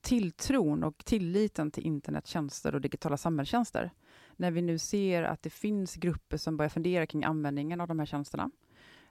tilltron 0.00 0.84
och 0.84 1.04
tilliten 1.04 1.70
till 1.70 1.86
internettjänster 1.86 2.74
och 2.74 2.80
digitala 2.80 3.16
samhällstjänster. 3.16 3.90
När 4.36 4.50
vi 4.50 4.62
nu 4.62 4.78
ser 4.78 5.22
att 5.22 5.42
det 5.42 5.50
finns 5.50 5.94
grupper 5.94 6.36
som 6.36 6.56
börjar 6.56 6.70
fundera 6.70 7.06
kring 7.06 7.24
användningen 7.24 7.80
av 7.80 7.88
de 7.88 7.98
här 7.98 8.06
tjänsterna. 8.06 8.50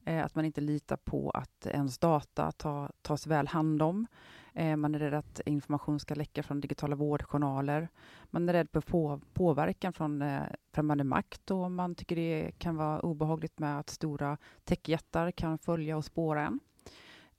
Eh, 0.05 0.25
att 0.25 0.35
man 0.35 0.45
inte 0.45 0.62
litar 0.62 0.97
på 0.97 1.29
att 1.29 1.65
ens 1.65 1.97
data 1.97 2.51
ta, 2.51 2.89
tas 3.01 3.27
väl 3.27 3.47
hand 3.47 3.81
om. 3.81 4.07
Eh, 4.53 4.75
man 4.75 4.95
är 4.95 5.00
rädd 5.00 5.13
att 5.13 5.41
information 5.45 6.00
ska 6.00 6.15
läcka 6.15 6.43
från 6.43 6.62
digitala 6.62 6.95
vårdjournaler. 6.95 7.89
Man 8.25 8.50
är 8.50 8.53
rädd 8.53 8.71
på, 8.71 8.81
på 8.81 9.21
påverkan 9.33 9.93
från 9.93 10.21
eh, 10.21 10.43
främmande 10.74 11.03
makt 11.03 11.51
och 11.51 11.71
man 11.71 11.95
tycker 11.95 12.15
det 12.15 12.51
kan 12.57 12.75
vara 12.75 13.00
obehagligt 13.00 13.59
med 13.59 13.79
att 13.79 13.89
stora 13.89 14.38
techjättar 14.63 15.31
kan 15.31 15.57
följa 15.57 15.97
och 15.97 16.05
spåra 16.05 16.45
en. 16.45 16.59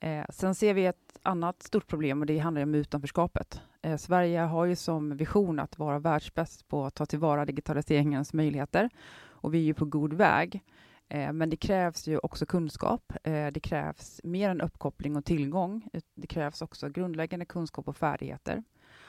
Eh, 0.01 0.25
sen 0.29 0.55
ser 0.55 0.75
vi 0.75 0.87
ett 0.87 1.19
annat 1.23 1.63
stort 1.63 1.87
problem 1.87 2.21
och 2.21 2.27
det 2.27 2.39
handlar 2.39 2.63
om 2.63 2.75
utanförskapet. 2.75 3.61
Eh, 3.83 3.97
Sverige 3.97 4.41
har 4.41 4.65
ju 4.65 4.77
som 4.77 5.17
vision 5.17 5.59
att 5.59 5.79
vara 5.79 5.99
världsbäst 5.99 6.69
på 6.69 6.85
att 6.85 6.95
ta 6.95 7.07
tillvara 7.07 7.45
digitaliseringens 7.45 8.33
möjligheter 8.33 8.91
och 9.19 9.55
vi 9.55 9.59
är 9.59 9.65
ju 9.65 9.75
på 9.75 9.85
god 9.85 10.13
väg. 10.13 10.63
Eh, 11.09 11.33
men 11.33 11.51
det 11.51 11.57
krävs 11.57 12.07
ju 12.07 12.19
också 12.19 12.47
kunskap. 12.47 13.13
Eh, 13.25 13.47
det 13.47 13.61
krävs 13.61 14.21
mer 14.25 14.51
än 14.51 14.61
uppkoppling 14.61 15.17
och 15.17 15.25
tillgång. 15.25 15.89
Det 16.15 16.27
krävs 16.27 16.63
också 16.63 16.89
grundläggande 16.89 17.45
kunskap 17.45 17.89
och 17.89 17.97
färdigheter. 17.97 18.63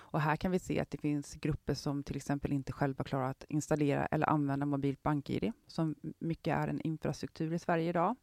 Och 0.09 0.21
här 0.21 0.35
kan 0.35 0.51
vi 0.51 0.59
se 0.59 0.79
att 0.79 0.91
det 0.91 0.97
finns 0.97 1.35
grupper 1.35 1.73
som 1.73 2.03
till 2.03 2.15
exempel 2.15 2.53
inte 2.53 2.73
själva 2.73 3.03
klarar 3.03 3.29
att 3.29 3.45
installera 3.49 4.05
eller 4.05 4.29
använda 4.29 4.65
mobilt 4.65 5.03
bank-id, 5.03 5.51
som 5.67 5.95
mycket 6.19 6.57
är 6.57 6.67
en 6.67 6.81
infrastruktur 6.81 7.53
i 7.53 7.59
Sverige 7.59 7.89
idag, 7.89 8.15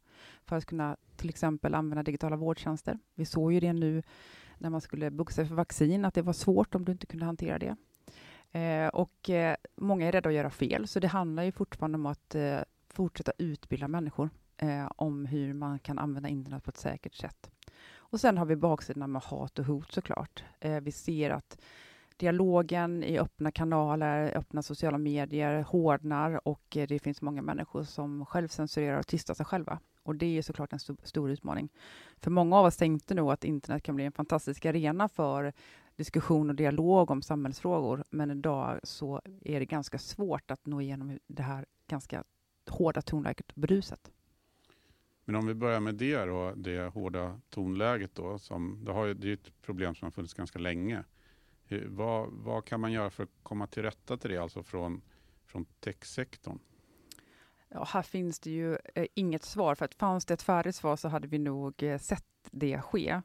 för 0.45 0.55
att 0.55 0.65
kunna 0.65 0.97
till 1.15 1.29
exempel 1.29 1.75
använda 1.75 2.03
digitala 2.03 2.35
vårdtjänster. 2.35 2.99
Vi 3.15 3.25
såg 3.25 3.53
ju 3.53 3.59
det 3.59 3.73
nu 3.73 4.03
när 4.57 4.69
man 4.69 4.81
skulle 4.81 5.11
boka 5.11 5.33
sig 5.33 5.45
för 5.45 5.55
vaccin, 5.55 6.05
att 6.05 6.13
det 6.13 6.21
var 6.21 6.33
svårt 6.33 6.75
om 6.75 6.85
du 6.85 6.91
inte 6.91 7.05
kunde 7.05 7.25
hantera 7.25 7.59
det. 7.59 7.75
Eh, 8.59 8.87
och 8.87 9.29
eh, 9.29 9.55
många 9.75 10.07
är 10.07 10.11
rädda 10.11 10.29
att 10.29 10.35
göra 10.35 10.49
fel, 10.49 10.87
så 10.87 10.99
det 10.99 11.07
handlar 11.07 11.43
ju 11.43 11.51
fortfarande 11.51 11.95
om 11.95 12.05
att 12.05 12.35
eh, 12.35 12.59
fortsätta 12.95 13.31
utbilda 13.37 13.87
människor 13.87 14.29
eh, 14.57 14.87
om 14.95 15.25
hur 15.25 15.53
man 15.53 15.79
kan 15.79 15.99
använda 15.99 16.29
internet 16.29 16.63
på 16.63 16.69
ett 16.69 16.77
säkert 16.77 17.15
sätt. 17.15 17.49
Och 17.95 18.19
sen 18.19 18.37
har 18.37 18.45
vi 18.45 18.55
baksidorna 18.55 19.07
med 19.07 19.21
hat 19.21 19.59
och 19.59 19.65
hot 19.65 19.91
såklart. 19.91 20.43
Eh, 20.59 20.79
vi 20.79 20.91
ser 20.91 21.29
att 21.29 21.61
dialogen 22.17 23.03
i 23.03 23.19
öppna 23.19 23.51
kanaler, 23.51 24.37
öppna 24.37 24.61
sociala 24.61 24.97
medier 24.97 25.61
hårdnar 25.61 26.47
och 26.47 26.77
eh, 26.77 26.87
det 26.87 26.99
finns 26.99 27.21
många 27.21 27.41
människor 27.41 27.83
som 27.83 28.25
självcensurerar 28.25 28.99
och 28.99 29.07
tystar 29.07 29.33
sig 29.33 29.45
själva. 29.45 29.79
Och 30.03 30.15
det 30.15 30.37
är 30.37 30.41
såklart 30.41 30.73
en 30.73 30.77
st 30.77 30.93
stor 31.03 31.31
utmaning. 31.31 31.69
För 32.17 32.31
många 32.31 32.57
av 32.57 32.65
oss 32.65 32.77
tänkte 32.77 33.13
nog 33.13 33.31
att 33.31 33.43
internet 33.43 33.83
kan 33.83 33.95
bli 33.95 34.05
en 34.05 34.11
fantastisk 34.11 34.65
arena 34.65 35.09
för 35.09 35.53
diskussion 35.95 36.49
och 36.49 36.55
dialog 36.55 37.11
om 37.11 37.21
samhällsfrågor, 37.21 38.03
men 38.09 38.31
idag 38.31 38.79
så 38.83 39.21
är 39.41 39.59
det 39.59 39.65
ganska 39.65 39.97
svårt 39.97 40.51
att 40.51 40.65
nå 40.65 40.81
igenom 40.81 41.19
det 41.27 41.43
här 41.43 41.65
ganska 41.87 42.23
hårda 42.69 43.01
tonläget 43.01 43.51
och 43.51 43.61
bruset. 43.61 44.11
Men 45.25 45.35
om 45.35 45.45
vi 45.45 45.53
börjar 45.53 45.79
med 45.79 45.95
det 45.95 46.25
då, 46.25 46.53
det 46.55 46.93
hårda 46.93 47.41
tonläget 47.49 48.15
då, 48.15 48.39
som, 48.39 48.85
det, 48.85 48.91
har 48.91 49.07
det 49.07 49.29
är 49.29 49.33
ett 49.33 49.61
problem 49.61 49.95
som 49.95 50.05
har 50.05 50.11
funnits 50.11 50.33
ganska 50.33 50.59
länge. 50.59 51.03
Hur, 51.63 51.87
vad, 51.87 52.29
vad 52.31 52.65
kan 52.65 52.79
man 52.79 52.91
göra 52.91 53.09
för 53.09 53.23
att 53.23 53.29
komma 53.43 53.67
till 53.67 53.83
rätta 53.83 54.17
till 54.17 54.29
det, 54.29 54.37
alltså 54.37 54.63
från, 54.63 55.01
från 55.45 55.65
techsektorn? 55.65 56.59
Ja, 57.69 57.87
här 57.89 58.01
finns 58.01 58.39
det 58.39 58.51
ju 58.51 58.77
eh, 58.95 59.05
inget 59.13 59.43
svar, 59.43 59.75
för 59.75 59.85
att 59.85 59.95
fanns 59.95 60.25
det 60.25 60.33
ett 60.33 60.41
färdigt 60.41 60.75
svar 60.75 60.95
så 60.95 61.07
hade 61.07 61.27
vi 61.27 61.37
nog 61.37 61.83
eh, 61.83 61.99
sett 61.99 62.25
det 62.51 62.81
ske. 62.81 63.21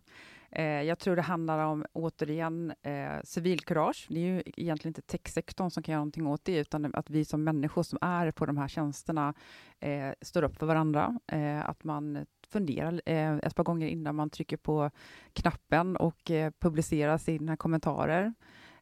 Eh, 0.52 0.64
jag 0.64 0.98
tror 0.98 1.16
det 1.16 1.22
handlar 1.22 1.58
om, 1.58 1.84
återigen, 1.92 2.72
eh, 2.82 3.22
civilkurage. 3.24 4.06
Det 4.08 4.20
är 4.20 4.24
ju 4.24 4.42
egentligen 4.46 4.90
inte 4.90 5.02
techsektorn 5.02 5.70
som 5.70 5.82
kan 5.82 5.92
göra 5.92 6.00
någonting 6.00 6.26
åt 6.26 6.44
det, 6.44 6.58
utan 6.58 6.94
att 6.94 7.10
vi 7.10 7.24
som 7.24 7.44
människor 7.44 7.82
som 7.82 7.98
är 8.00 8.30
på 8.30 8.46
de 8.46 8.56
här 8.56 8.68
tjänsterna 8.68 9.34
eh, 9.80 10.10
står 10.20 10.42
upp 10.42 10.56
för 10.56 10.66
varandra. 10.66 11.20
Eh, 11.26 11.68
att 11.68 11.84
man 11.84 12.26
funderar 12.48 13.02
eh, 13.06 13.36
ett 13.36 13.54
par 13.54 13.64
gånger 13.64 13.86
innan 13.86 14.14
man 14.14 14.30
trycker 14.30 14.56
på 14.56 14.90
knappen 15.32 15.96
och 15.96 16.30
eh, 16.30 16.52
publicerar 16.60 17.18
sina 17.18 17.56
kommentarer. 17.56 18.34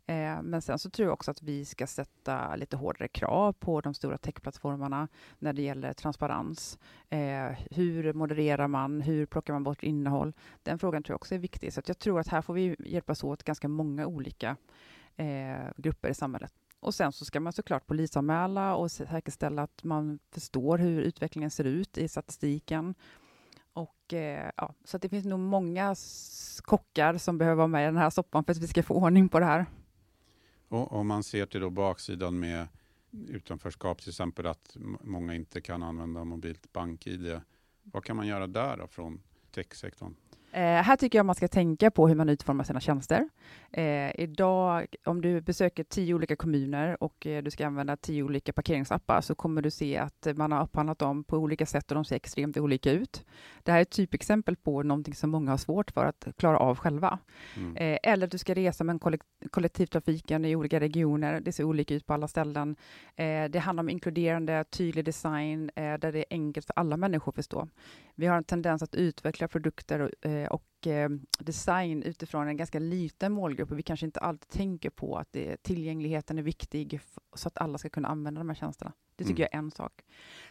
Eh, 0.09 0.43
men 0.43 0.63
sen 0.63 0.79
så 0.79 0.91
tror 0.91 1.07
jag 1.07 1.13
också 1.13 1.31
att 1.31 1.43
vi 1.43 1.65
ska 1.65 1.87
sätta 1.87 2.57
lite 2.57 2.77
hårdare 2.77 3.09
krav 3.09 3.53
på 3.53 3.81
de 3.81 3.95
stora 3.95 4.19
techplattformarna 4.19 5.09
när 5.39 5.53
det 5.53 5.63
gäller 5.63 5.93
transparens. 5.93 6.79
Eh, 7.09 7.51
hur 7.71 8.13
modererar 8.13 8.69
man? 8.69 9.01
Hur 9.01 9.27
plockar 9.27 9.53
man 9.53 9.65
bort 9.65 9.83
innehåll? 9.83 10.33
Den 10.63 10.79
frågan 10.79 11.03
tror 11.03 11.13
jag 11.13 11.19
också 11.19 11.35
är 11.35 11.39
viktig. 11.39 11.73
Så 11.73 11.81
jag 11.87 11.99
tror 11.99 12.21
att 12.21 12.29
här 12.29 12.43
får 12.43 12.55
vi 12.55 12.77
hjälpas 12.79 13.25
åt 13.25 13.43
ganska 13.43 13.69
många 13.69 14.07
olika 14.07 14.57
eh, 15.17 15.71
grupper 15.77 16.09
i 16.09 16.15
samhället. 16.15 16.53
Och 16.81 16.95
sen 16.95 17.13
så 17.13 17.25
ska 17.25 17.41
man 17.41 17.53
såklart 17.53 17.87
polisanmäla 17.87 18.75
och 18.75 18.91
säkerställa 18.91 19.63
att 19.63 19.85
man 19.85 20.19
förstår 20.33 20.79
hur 20.79 21.01
utvecklingen 21.01 21.51
ser 21.51 21.65
ut 21.65 21.99
i 21.99 22.09
statistiken. 22.09 22.95
Och, 23.73 24.15
eh, 24.15 24.51
ja, 24.57 24.75
så 24.85 24.99
det 24.99 25.09
finns 25.09 25.27
nog 25.27 25.41
många 25.41 25.95
kockar 26.63 27.19
som 27.19 27.39
behöver 27.39 27.57
vara 27.57 27.67
med 27.67 27.83
i 27.83 27.87
den 27.87 27.97
här 27.97 28.11
soppan 28.11 28.45
för 28.45 28.53
att 28.53 28.59
vi 28.59 28.67
ska 28.67 28.83
få 28.83 28.95
ordning 28.95 29.29
på 29.29 29.41
det 29.41 29.47
här. 29.47 29.67
Och 30.69 30.93
om 30.93 31.07
man 31.07 31.23
ser 31.23 31.47
till 31.47 31.61
då 31.61 31.71
baksidan 31.71 32.39
med 32.39 32.69
utanförskap, 33.11 34.01
till 34.01 34.09
exempel 34.09 34.47
att 34.47 34.77
många 35.01 35.35
inte 35.35 35.61
kan 35.61 35.83
använda 35.83 36.25
mobilt 36.25 36.73
bank-id. 36.73 37.41
Vad 37.83 38.05
kan 38.05 38.17
man 38.17 38.27
göra 38.27 38.47
där 38.47 38.77
då 38.77 38.87
från 38.87 39.23
techsektorn? 39.51 40.15
Eh, 40.53 40.63
här 40.63 40.97
tycker 40.97 41.19
jag 41.19 41.27
man 41.27 41.35
ska 41.35 41.49
tänka 41.49 41.91
på 41.91 42.09
hur 42.09 42.15
man 42.15 42.29
utformar 42.29 42.65
sina 42.65 42.81
tjänster. 42.81 43.29
Eh, 43.73 44.21
idag, 44.21 44.87
om 45.05 45.21
du 45.21 45.41
besöker 45.41 45.85
tio 45.85 46.15
olika 46.15 46.37
kommuner 46.37 47.03
och 47.03 47.27
eh, 47.27 47.43
du 47.43 47.51
ska 47.51 47.67
använda 47.67 47.97
tio 47.97 48.23
olika 48.23 48.53
parkeringsappar, 48.53 49.21
så 49.21 49.35
kommer 49.35 49.63
du 49.63 49.71
se 49.71 49.97
att 49.97 50.27
man 50.37 50.53
har 50.53 50.63
upphandlat 50.63 50.99
dem 50.99 51.25
på 51.25 51.37
olika 51.37 51.67
sätt 51.67 51.91
och 51.91 51.95
de 51.95 52.05
ser 52.05 52.17
extremt 52.17 52.57
olika 52.57 52.93
ut. 52.93 53.25
Det 53.63 53.73
här 53.73 53.79
är 53.79 53.83
ett 53.83 53.91
typexempel 53.91 54.57
på 54.57 54.83
någonting 54.83 55.15
som 55.15 55.31
många 55.31 55.51
har 55.51 55.59
svårt 55.59 55.91
för 55.91 56.05
att 56.05 56.29
klara 56.37 56.59
av 56.59 56.79
själva. 56.79 57.19
Mm. 57.57 57.77
Eh, 57.77 57.99
eller 58.03 58.27
du 58.27 58.39
ska 58.39 58.55
resa 58.55 58.85
med 58.85 59.01
kollektivtrafiken 59.51 60.45
i 60.45 60.57
olika 60.57 60.81
regioner. 60.81 61.41
Det 61.41 61.53
ser 61.53 61.65
olika 61.65 61.95
ut 61.95 62.07
på 62.07 62.15
alla 62.15 62.29
ställen. 62.29 62.77
Eh, 63.17 63.45
det 63.45 63.59
handlar 63.59 63.83
om 63.83 63.91
inkluderande, 63.91 64.65
tydlig 64.71 65.05
design, 65.05 65.71
eh, 65.75 65.83
där 65.83 66.13
det 66.13 66.19
är 66.19 66.27
enkelt 66.31 66.67
för 66.67 66.75
alla 66.77 66.97
människor 66.97 67.33
att 67.33 67.37
förstå. 67.37 67.69
Vi 68.15 68.27
har 68.27 68.37
en 68.37 68.45
tendens 68.45 68.83
att 68.83 68.95
utveckla 68.95 69.49
produkter 69.49 70.01
och, 70.01 70.11
och 70.47 70.87
eh, 70.87 71.09
design 71.39 72.03
utifrån 72.03 72.49
en 72.49 72.57
ganska 72.57 72.79
liten 72.79 73.33
målgrupp 73.33 73.71
och 73.71 73.79
vi 73.79 73.83
kanske 73.83 74.07
inte 74.07 74.21
alltid 74.21 74.49
tänker 74.49 74.91
på 74.91 75.17
att 75.17 75.33
det, 75.33 75.63
tillgängligheten 75.63 76.39
är 76.39 76.43
viktig 76.43 77.01
så 77.35 77.49
att 77.49 77.59
alla 77.59 77.79
ska 77.79 77.89
kunna 77.89 78.09
använda 78.09 78.41
de 78.41 78.49
här 78.49 78.57
tjänsterna. 78.57 78.93
Det 79.17 79.25
tycker 79.25 79.43
mm. 79.43 79.49
jag 79.53 79.59
är 79.59 79.65
en 79.65 79.71
sak. 79.71 79.93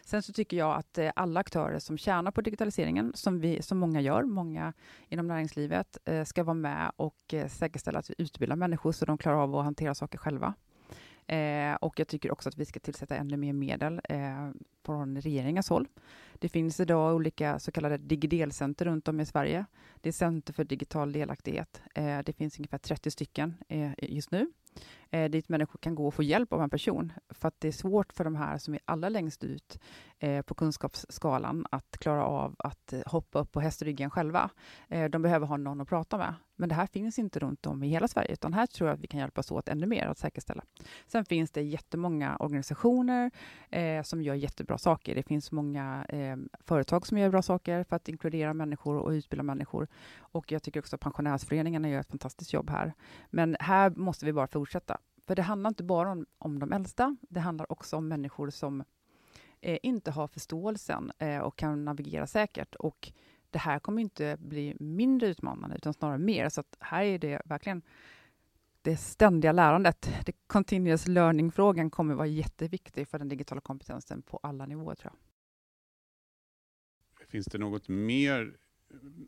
Sen 0.04 0.22
så 0.22 0.32
tycker 0.32 0.56
jag 0.56 0.76
att 0.76 0.98
eh, 0.98 1.10
alla 1.16 1.40
aktörer 1.40 1.78
som 1.78 1.98
tjänar 1.98 2.30
på 2.30 2.40
digitaliseringen, 2.40 3.12
som, 3.14 3.40
vi, 3.40 3.62
som 3.62 3.78
många 3.78 4.00
gör, 4.00 4.22
många 4.22 4.72
inom 5.08 5.26
näringslivet, 5.26 5.98
eh, 6.04 6.24
ska 6.24 6.44
vara 6.44 6.54
med 6.54 6.92
och 6.96 7.34
eh, 7.34 7.48
säkerställa 7.48 7.98
att 7.98 8.10
vi 8.10 8.14
utbildar 8.18 8.56
människor 8.56 8.92
så 8.92 9.04
de 9.04 9.18
klarar 9.18 9.42
av 9.42 9.56
att 9.56 9.64
hantera 9.64 9.94
saker 9.94 10.18
själva. 10.18 10.54
Eh, 11.28 11.74
och 11.74 12.00
jag 12.00 12.08
tycker 12.08 12.32
också 12.32 12.48
att 12.48 12.58
vi 12.58 12.64
ska 12.64 12.80
tillsätta 12.80 13.16
ännu 13.16 13.36
mer 13.36 13.52
medel 13.52 14.00
eh, 14.04 14.50
från 14.86 15.20
regeringens 15.20 15.68
håll. 15.68 15.88
Det 16.34 16.48
finns 16.48 16.80
idag 16.80 17.14
olika 17.14 17.58
så 17.58 17.72
kallade 17.72 17.98
digidelcenter 17.98 18.84
runt 18.84 19.08
om 19.08 19.20
i 19.20 19.26
Sverige. 19.26 19.64
Det 20.00 20.08
är 20.08 20.12
Center 20.12 20.52
för 20.52 20.64
digital 20.64 21.12
delaktighet. 21.12 21.82
Eh, 21.94 22.18
det 22.24 22.32
finns 22.32 22.58
ungefär 22.58 22.78
30 22.78 23.10
stycken 23.10 23.54
eh, 23.68 23.90
just 23.98 24.30
nu 24.30 24.50
eh, 25.10 25.30
dit 25.30 25.48
människor 25.48 25.78
kan 25.78 25.94
gå 25.94 26.06
och 26.06 26.14
få 26.14 26.22
hjälp 26.22 26.52
av 26.52 26.62
en 26.62 26.70
person. 26.70 27.12
För 27.30 27.48
att 27.48 27.60
det 27.60 27.68
är 27.68 27.72
svårt 27.72 28.12
för 28.12 28.24
de 28.24 28.36
här 28.36 28.58
som 28.58 28.74
är 28.74 28.80
allra 28.84 29.08
längst 29.08 29.44
ut 29.44 29.78
eh, 30.18 30.42
på 30.42 30.54
kunskapsskalan 30.54 31.66
att 31.70 31.96
klara 32.00 32.24
av 32.24 32.56
att 32.58 32.92
eh, 32.92 33.00
hoppa 33.06 33.38
upp 33.38 33.52
på 33.52 33.60
hästryggen 33.60 34.10
själva. 34.10 34.50
Eh, 34.88 35.04
de 35.04 35.22
behöver 35.22 35.46
ha 35.46 35.56
någon 35.56 35.80
att 35.80 35.88
prata 35.88 36.18
med. 36.18 36.34
Men 36.56 36.68
det 36.68 36.74
här 36.74 36.86
finns 36.86 37.18
inte 37.18 37.38
runt 37.38 37.66
om 37.66 37.82
i 37.82 37.88
hela 37.88 38.08
Sverige, 38.08 38.32
utan 38.32 38.52
här 38.52 38.66
tror 38.66 38.88
jag 38.88 38.94
att 38.94 39.00
vi 39.00 39.06
kan 39.06 39.20
hjälpas 39.20 39.50
åt 39.50 39.68
ännu 39.68 39.86
mer 39.86 40.06
att 40.06 40.18
säkerställa. 40.18 40.64
Sen 41.06 41.24
finns 41.24 41.50
det 41.50 41.62
jättemånga 41.62 42.36
organisationer 42.36 43.30
eh, 43.70 44.02
som 44.02 44.22
gör 44.22 44.34
jättebra 44.34 44.78
saker. 44.78 45.14
Det 45.14 45.22
finns 45.22 45.52
många 45.52 46.04
eh, 46.08 46.36
företag 46.60 47.06
som 47.06 47.18
gör 47.18 47.30
bra 47.30 47.42
saker 47.42 47.84
för 47.84 47.96
att 47.96 48.08
inkludera 48.08 48.54
människor 48.54 48.96
och 48.96 49.10
utbilda 49.10 49.42
människor. 49.42 49.88
Och 50.18 50.52
jag 50.52 50.62
tycker 50.62 50.80
också 50.80 50.96
att 50.96 51.00
pensionärsföreningarna 51.00 51.88
gör 51.88 52.00
ett 52.00 52.10
fantastiskt 52.10 52.52
jobb 52.52 52.70
här. 52.70 52.92
Men 53.30 53.56
här 53.60 53.90
måste 53.90 54.26
vi 54.26 54.32
bara 54.32 54.46
fortsätta. 54.46 54.97
För 55.28 55.34
det 55.34 55.42
handlar 55.42 55.68
inte 55.68 55.84
bara 55.84 56.10
om, 56.12 56.26
om 56.38 56.58
de 56.58 56.72
äldsta, 56.72 57.16
det 57.28 57.40
handlar 57.40 57.72
också 57.72 57.96
om 57.96 58.08
människor 58.08 58.50
som 58.50 58.84
eh, 59.60 59.78
inte 59.82 60.10
har 60.10 60.28
förståelsen 60.28 61.12
eh, 61.18 61.38
och 61.38 61.56
kan 61.56 61.84
navigera 61.84 62.26
säkert. 62.26 62.74
Och 62.74 63.12
det 63.50 63.58
här 63.58 63.78
kommer 63.78 64.02
inte 64.02 64.36
bli 64.40 64.76
mindre 64.80 65.28
utmanande, 65.28 65.76
utan 65.76 65.94
snarare 65.94 66.18
mer. 66.18 66.48
Så 66.48 66.64
här 66.78 67.04
är 67.04 67.18
det 67.18 67.42
verkligen 67.44 67.82
det 68.82 68.96
ständiga 68.96 69.52
lärandet. 69.52 70.10
Det 70.26 70.32
continuous 70.46 71.08
learning-frågan 71.08 71.90
kommer 71.90 72.14
vara 72.14 72.26
jätteviktig 72.26 73.08
för 73.08 73.18
den 73.18 73.28
digitala 73.28 73.60
kompetensen 73.60 74.22
på 74.22 74.40
alla 74.42 74.66
nivåer, 74.66 74.94
tror 74.94 75.12
jag. 77.18 77.28
Finns 77.28 77.46
det 77.46 77.58
något 77.58 77.88
mer, 77.88 78.56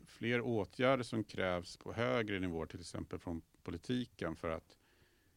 fler 0.05 0.41
åtgärder 0.41 1.03
som 1.03 1.23
krävs 1.23 1.77
på 1.77 1.93
högre 1.93 2.39
nivåer, 2.39 2.65
till 2.65 2.79
exempel 2.79 3.19
från 3.19 3.41
politiken, 3.63 4.35
för 4.35 4.49
att 4.49 4.77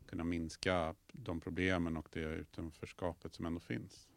kunna 0.07 0.25
minska 0.25 0.95
de 1.13 1.41
problemen 1.41 1.97
och 1.97 2.09
det 2.13 2.21
utanförskapet 2.21 3.35
som 3.35 3.47
ändå 3.47 3.61
finns? 3.61 4.09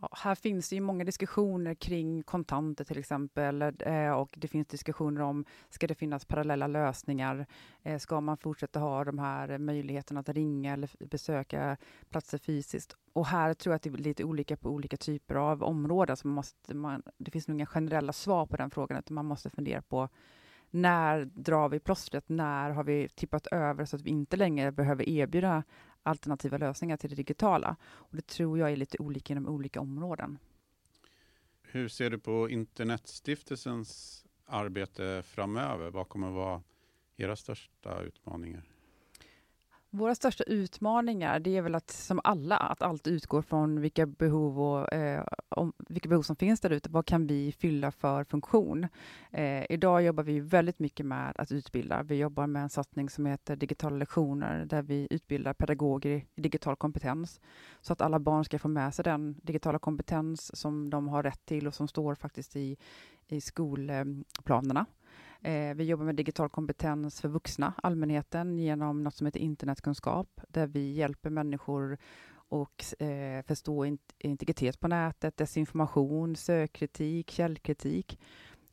Ja, 0.00 0.08
här 0.12 0.34
finns 0.34 0.68
det 0.68 0.74
ju 0.74 0.80
många 0.80 1.04
diskussioner 1.04 1.74
kring 1.74 2.22
kontanter 2.22 2.84
till 2.84 2.98
exempel 2.98 3.62
eh, 3.62 4.10
och 4.10 4.34
det 4.36 4.48
finns 4.48 4.68
diskussioner 4.68 5.20
om 5.20 5.44
ska 5.70 5.86
det 5.86 5.94
finnas 5.94 6.24
parallella 6.24 6.66
lösningar? 6.66 7.46
Eh, 7.82 7.98
ska 7.98 8.20
man 8.20 8.36
fortsätta 8.36 8.80
ha 8.80 9.04
de 9.04 9.18
här 9.18 9.58
möjligheterna 9.58 10.20
att 10.20 10.28
ringa 10.28 10.72
eller 10.72 10.90
besöka 10.98 11.76
platser 12.10 12.38
fysiskt? 12.38 12.96
Och 13.12 13.26
här 13.26 13.54
tror 13.54 13.72
jag 13.72 13.76
att 13.76 13.82
det 13.82 13.90
är 13.90 13.96
lite 13.96 14.24
olika 14.24 14.56
på 14.56 14.70
olika 14.70 14.96
typer 14.96 15.34
av 15.34 15.62
områden. 15.62 16.16
Så 16.16 16.28
man 16.28 16.34
måste, 16.34 16.74
man, 16.74 17.02
det 17.18 17.30
finns 17.30 17.48
nog 17.48 17.56
inga 17.56 17.66
generella 17.66 18.12
svar 18.12 18.46
på 18.46 18.56
den 18.56 18.70
frågan, 18.70 18.98
utan 18.98 19.14
man 19.14 19.26
måste 19.26 19.50
fundera 19.50 19.82
på 19.82 20.08
när 20.70 21.24
drar 21.24 21.68
vi 21.68 21.78
plåstret? 21.78 22.28
När 22.28 22.70
har 22.70 22.84
vi 22.84 23.08
tippat 23.08 23.46
över 23.46 23.84
så 23.84 23.96
att 23.96 24.02
vi 24.02 24.10
inte 24.10 24.36
längre 24.36 24.72
behöver 24.72 25.08
erbjuda 25.08 25.64
alternativa 26.02 26.58
lösningar 26.58 26.96
till 26.96 27.10
det 27.10 27.16
digitala? 27.16 27.76
Och 27.84 28.16
det 28.16 28.26
tror 28.26 28.58
jag 28.58 28.72
är 28.72 28.76
lite 28.76 28.98
olika 28.98 29.32
inom 29.32 29.46
olika 29.46 29.80
områden. 29.80 30.38
Hur 31.62 31.88
ser 31.88 32.10
du 32.10 32.18
på 32.18 32.50
Internetstiftelsens 32.50 34.24
arbete 34.46 35.22
framöver? 35.26 35.90
Vad 35.90 36.08
kommer 36.08 36.28
att 36.28 36.34
vara 36.34 36.62
era 37.16 37.36
största 37.36 38.02
utmaningar? 38.02 38.75
Våra 39.96 40.14
största 40.14 40.44
utmaningar, 40.44 41.40
det 41.40 41.56
är 41.56 41.62
väl 41.62 41.74
att 41.74 41.90
som 41.90 42.20
alla, 42.24 42.56
att 42.56 42.82
allt 42.82 43.06
utgår 43.06 43.42
från 43.42 43.80
vilka 43.80 44.06
behov, 44.06 44.60
och, 44.60 44.92
eh, 44.92 45.24
om, 45.48 45.72
vilka 45.88 46.08
behov 46.08 46.22
som 46.22 46.36
finns 46.36 46.60
där 46.60 46.70
ute. 46.70 46.88
Vad 46.90 47.06
kan 47.06 47.26
vi 47.26 47.52
fylla 47.52 47.90
för 47.90 48.24
funktion? 48.24 48.88
Eh, 49.30 49.64
idag 49.70 50.02
jobbar 50.02 50.22
vi 50.22 50.40
väldigt 50.40 50.78
mycket 50.78 51.06
med 51.06 51.32
att 51.36 51.52
utbilda. 51.52 52.02
Vi 52.02 52.14
jobbar 52.16 52.46
med 52.46 52.62
en 52.62 52.70
satsning 52.70 53.10
som 53.10 53.26
heter 53.26 53.56
digitala 53.56 53.96
lektioner, 53.96 54.64
där 54.64 54.82
vi 54.82 55.08
utbildar 55.10 55.52
pedagoger 55.52 56.10
i 56.10 56.24
digital 56.34 56.76
kompetens, 56.76 57.40
så 57.80 57.92
att 57.92 58.00
alla 58.00 58.18
barn 58.18 58.44
ska 58.44 58.58
få 58.58 58.68
med 58.68 58.94
sig 58.94 59.02
den 59.02 59.40
digitala 59.42 59.78
kompetens 59.78 60.56
som 60.56 60.90
de 60.90 61.08
har 61.08 61.22
rätt 61.22 61.46
till 61.46 61.66
och 61.66 61.74
som 61.74 61.88
står 61.88 62.14
faktiskt 62.14 62.56
i, 62.56 62.76
i 63.28 63.40
skolplanerna. 63.40 64.80
Eh, 64.80 65.05
Eh, 65.40 65.74
vi 65.74 65.84
jobbar 65.84 66.04
med 66.04 66.14
digital 66.14 66.48
kompetens 66.48 67.20
för 67.20 67.28
vuxna, 67.28 67.74
allmänheten, 67.82 68.58
genom 68.58 69.02
något 69.02 69.14
som 69.14 69.26
heter 69.26 69.40
internetkunskap, 69.40 70.40
där 70.48 70.66
vi 70.66 70.92
hjälper 70.92 71.30
människor 71.30 71.98
att 72.50 72.94
eh, 72.98 73.46
förstå 73.46 73.84
in 73.84 73.98
integritet 74.18 74.80
på 74.80 74.88
nätet, 74.88 75.36
desinformation, 75.36 76.36
sökkritik, 76.36 77.30
källkritik. 77.30 78.18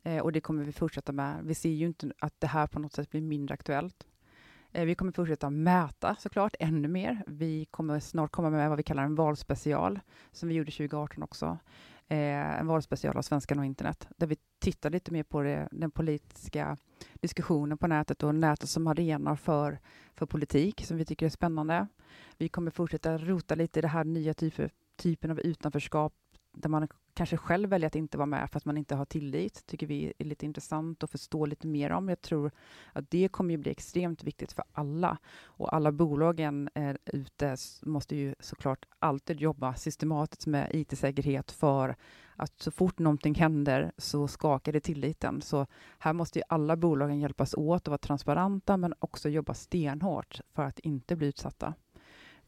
Eh, 0.02 0.22
och 0.22 0.32
det 0.32 0.40
kommer 0.40 0.64
vi 0.64 0.72
fortsätta 0.72 1.12
med. 1.12 1.44
Vi 1.44 1.54
ser 1.54 1.70
ju 1.70 1.86
inte 1.86 2.12
att 2.18 2.34
det 2.40 2.46
här 2.46 2.66
på 2.66 2.78
något 2.78 2.92
sätt 2.92 3.10
blir 3.10 3.20
mindre 3.20 3.54
aktuellt. 3.54 4.06
Eh, 4.72 4.84
vi 4.84 4.94
kommer 4.94 5.12
fortsätta 5.12 5.50
mäta 5.50 6.16
såklart 6.18 6.54
ännu 6.60 6.88
mer. 6.88 7.22
Vi 7.26 7.64
kommer 7.64 8.00
snart 8.00 8.32
komma 8.32 8.50
med 8.50 8.68
vad 8.68 8.76
vi 8.76 8.82
kallar 8.82 9.04
en 9.04 9.14
valspecial, 9.14 10.00
som 10.32 10.48
vi 10.48 10.54
gjorde 10.54 10.70
2018 10.70 11.22
också 11.22 11.58
eh, 12.08 12.58
en 12.60 12.66
valspecial 12.66 13.16
av 13.16 13.22
Svenskan 13.22 13.58
och 13.58 13.64
internet, 13.64 14.08
där 14.16 14.26
vi 14.26 14.36
tittar 14.58 14.90
lite 14.90 15.12
mer 15.12 15.22
på 15.22 15.42
det, 15.42 15.68
den 15.70 15.90
politiska 15.90 16.76
diskussionen 17.14 17.78
på 17.78 17.86
nätet 17.86 18.22
och 18.22 18.34
nätet 18.34 18.68
som 18.68 18.86
arena 18.86 19.36
för, 19.36 19.78
för 20.14 20.26
politik, 20.26 20.86
som 20.86 20.96
vi 20.96 21.04
tycker 21.04 21.26
är 21.26 21.30
spännande. 21.30 21.86
Vi 22.38 22.48
kommer 22.48 22.70
fortsätta 22.70 23.18
rota 23.18 23.54
lite 23.54 23.78
i 23.78 23.82
det 23.82 23.88
här 23.88 24.04
nya 24.04 24.34
typer, 24.34 24.70
typen 24.96 25.30
av 25.30 25.40
utanförskap, 25.40 26.14
där 26.52 26.68
man 26.68 26.88
kanske 27.14 27.36
själv 27.36 27.68
väljer 27.70 27.86
att 27.86 27.94
inte 27.94 28.18
vara 28.18 28.26
med 28.26 28.50
för 28.50 28.56
att 28.56 28.64
man 28.64 28.76
inte 28.76 28.94
har 28.94 29.04
tillit, 29.04 29.66
tycker 29.66 29.86
vi 29.86 30.12
är 30.18 30.24
lite 30.24 30.46
intressant 30.46 31.04
att 31.04 31.10
förstå 31.10 31.46
lite 31.46 31.66
mer 31.66 31.92
om. 31.92 32.08
Jag 32.08 32.20
tror 32.20 32.50
att 32.92 33.10
det 33.10 33.28
kommer 33.28 33.54
att 33.54 33.60
bli 33.60 33.70
extremt 33.70 34.24
viktigt 34.24 34.52
för 34.52 34.64
alla. 34.72 35.18
Och 35.42 35.74
alla 35.74 35.92
bolagen 35.92 36.68
eh, 36.74 36.94
ute 37.04 37.56
måste 37.82 38.16
ju 38.16 38.34
såklart 38.40 38.86
alltid 38.98 39.40
jobba 39.40 39.74
systematiskt 39.74 40.46
med 40.46 40.70
IT-säkerhet 40.72 41.50
för 41.50 41.96
att 42.36 42.60
så 42.60 42.70
fort 42.70 42.98
någonting 42.98 43.34
händer 43.34 43.92
så 43.98 44.28
skakar 44.28 44.72
det 44.72 44.80
tilliten. 44.80 45.42
Så 45.42 45.66
här 45.98 46.12
måste 46.12 46.38
ju 46.38 46.42
alla 46.48 46.76
bolagen 46.76 47.20
hjälpas 47.20 47.54
åt 47.54 47.88
och 47.88 47.90
vara 47.90 47.98
transparenta, 47.98 48.76
men 48.76 48.94
också 48.98 49.28
jobba 49.28 49.54
stenhårt 49.54 50.40
för 50.52 50.62
att 50.64 50.78
inte 50.78 51.16
bli 51.16 51.26
utsatta 51.26 51.74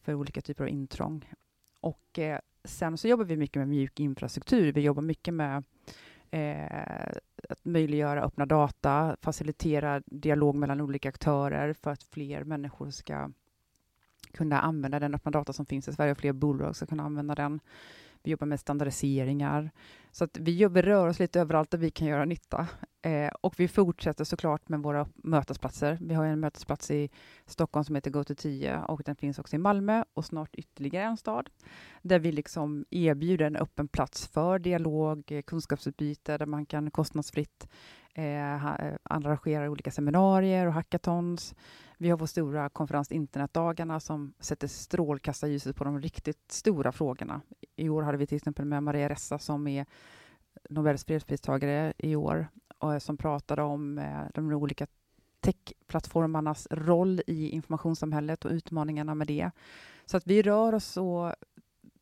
för 0.02 0.14
olika 0.14 0.40
typer 0.40 0.64
av 0.64 0.70
intrång. 0.70 1.32
Och 1.80 2.18
eh, 2.18 2.40
Sen 2.66 2.98
så 2.98 3.08
jobbar 3.08 3.24
vi 3.24 3.36
mycket 3.36 3.60
med 3.60 3.68
mjuk 3.68 4.00
infrastruktur. 4.00 4.72
Vi 4.72 4.80
jobbar 4.80 5.02
mycket 5.02 5.34
med 5.34 5.64
eh, 6.30 7.16
att 7.48 7.64
möjliggöra 7.64 8.22
öppna 8.22 8.46
data, 8.46 9.16
facilitera 9.20 10.02
dialog 10.06 10.54
mellan 10.54 10.80
olika 10.80 11.08
aktörer 11.08 11.72
för 11.72 11.90
att 11.90 12.02
fler 12.02 12.44
människor 12.44 12.90
ska 12.90 13.30
kunna 14.32 14.60
använda 14.60 15.00
den 15.00 15.14
öppna 15.14 15.30
data 15.30 15.52
som 15.52 15.66
finns 15.66 15.88
i 15.88 15.92
Sverige 15.92 16.12
och 16.12 16.18
fler 16.18 16.32
bolag 16.32 16.76
ska 16.76 16.86
kunna 16.86 17.02
använda 17.02 17.34
den. 17.34 17.60
Vi 18.26 18.30
jobbar 18.30 18.46
med 18.46 18.60
standardiseringar. 18.60 19.70
Så 20.12 20.24
att 20.24 20.38
vi, 20.38 20.56
jobbar, 20.56 20.82
rör 20.82 21.08
oss 21.08 21.18
lite 21.18 21.40
överallt 21.40 21.70
där 21.70 21.78
vi 21.78 21.90
kan 21.90 22.06
göra 22.06 22.24
nytta. 22.24 22.68
Eh, 23.02 23.30
och 23.40 23.60
vi 23.60 23.68
fortsätter 23.68 24.24
såklart 24.24 24.68
med 24.68 24.80
våra 24.80 25.08
mötesplatser. 25.14 25.98
Vi 26.00 26.14
har 26.14 26.24
en 26.24 26.40
mötesplats 26.40 26.90
i 26.90 27.10
Stockholm 27.46 27.84
som 27.84 27.94
heter 27.94 28.10
GoTo10 28.10 28.84
och 28.84 29.02
den 29.04 29.16
finns 29.16 29.38
också 29.38 29.56
i 29.56 29.58
Malmö 29.58 30.04
och 30.14 30.24
snart 30.24 30.54
ytterligare 30.54 31.04
en 31.04 31.16
stad 31.16 31.50
där 32.02 32.18
vi 32.18 32.32
liksom 32.32 32.84
erbjuder 32.90 33.46
en 33.46 33.56
öppen 33.56 33.88
plats 33.88 34.26
för 34.26 34.58
dialog, 34.58 35.32
eh, 35.32 35.42
kunskapsutbyte 35.42 36.38
där 36.38 36.46
man 36.46 36.66
kan 36.66 36.90
kostnadsfritt 36.90 37.68
eh, 38.16 38.66
eh 38.66 38.94
arrangerar 39.02 39.68
olika 39.68 39.90
seminarier 39.90 40.66
och 40.66 40.72
hackathons. 40.72 41.54
Vi 41.98 42.10
har 42.10 42.18
vår 42.18 42.26
stora 42.26 42.68
konferens 42.68 43.12
Internetdagarna 43.12 44.00
som 44.00 44.32
sätter 44.40 44.68
strålkastarljuset 44.68 45.76
på 45.76 45.84
de 45.84 46.00
riktigt 46.00 46.52
stora 46.52 46.92
frågorna. 46.92 47.40
I 47.76 47.88
år 47.88 48.02
hade 48.02 48.18
vi 48.18 48.26
till 48.26 48.36
exempel 48.36 48.64
med 48.64 48.82
Maria 48.82 49.08
Ressa 49.08 49.38
som 49.38 49.66
är 49.66 49.86
Nobels 50.70 51.04
fredspristagare 51.04 51.92
i 51.98 52.16
år 52.16 52.48
och 52.78 52.92
eh, 52.92 52.98
som 52.98 53.16
pratade 53.16 53.62
om 53.62 53.98
eh, 53.98 54.22
de 54.34 54.52
olika 54.52 54.86
techplattformarnas 55.40 56.68
roll 56.70 57.20
i 57.26 57.48
informationssamhället 57.48 58.44
och 58.44 58.50
utmaningarna 58.50 59.14
med 59.14 59.26
det. 59.26 59.50
Så 60.06 60.16
att 60.16 60.26
vi 60.26 60.42
rör 60.42 60.74
oss 60.74 60.96
och 60.96 61.34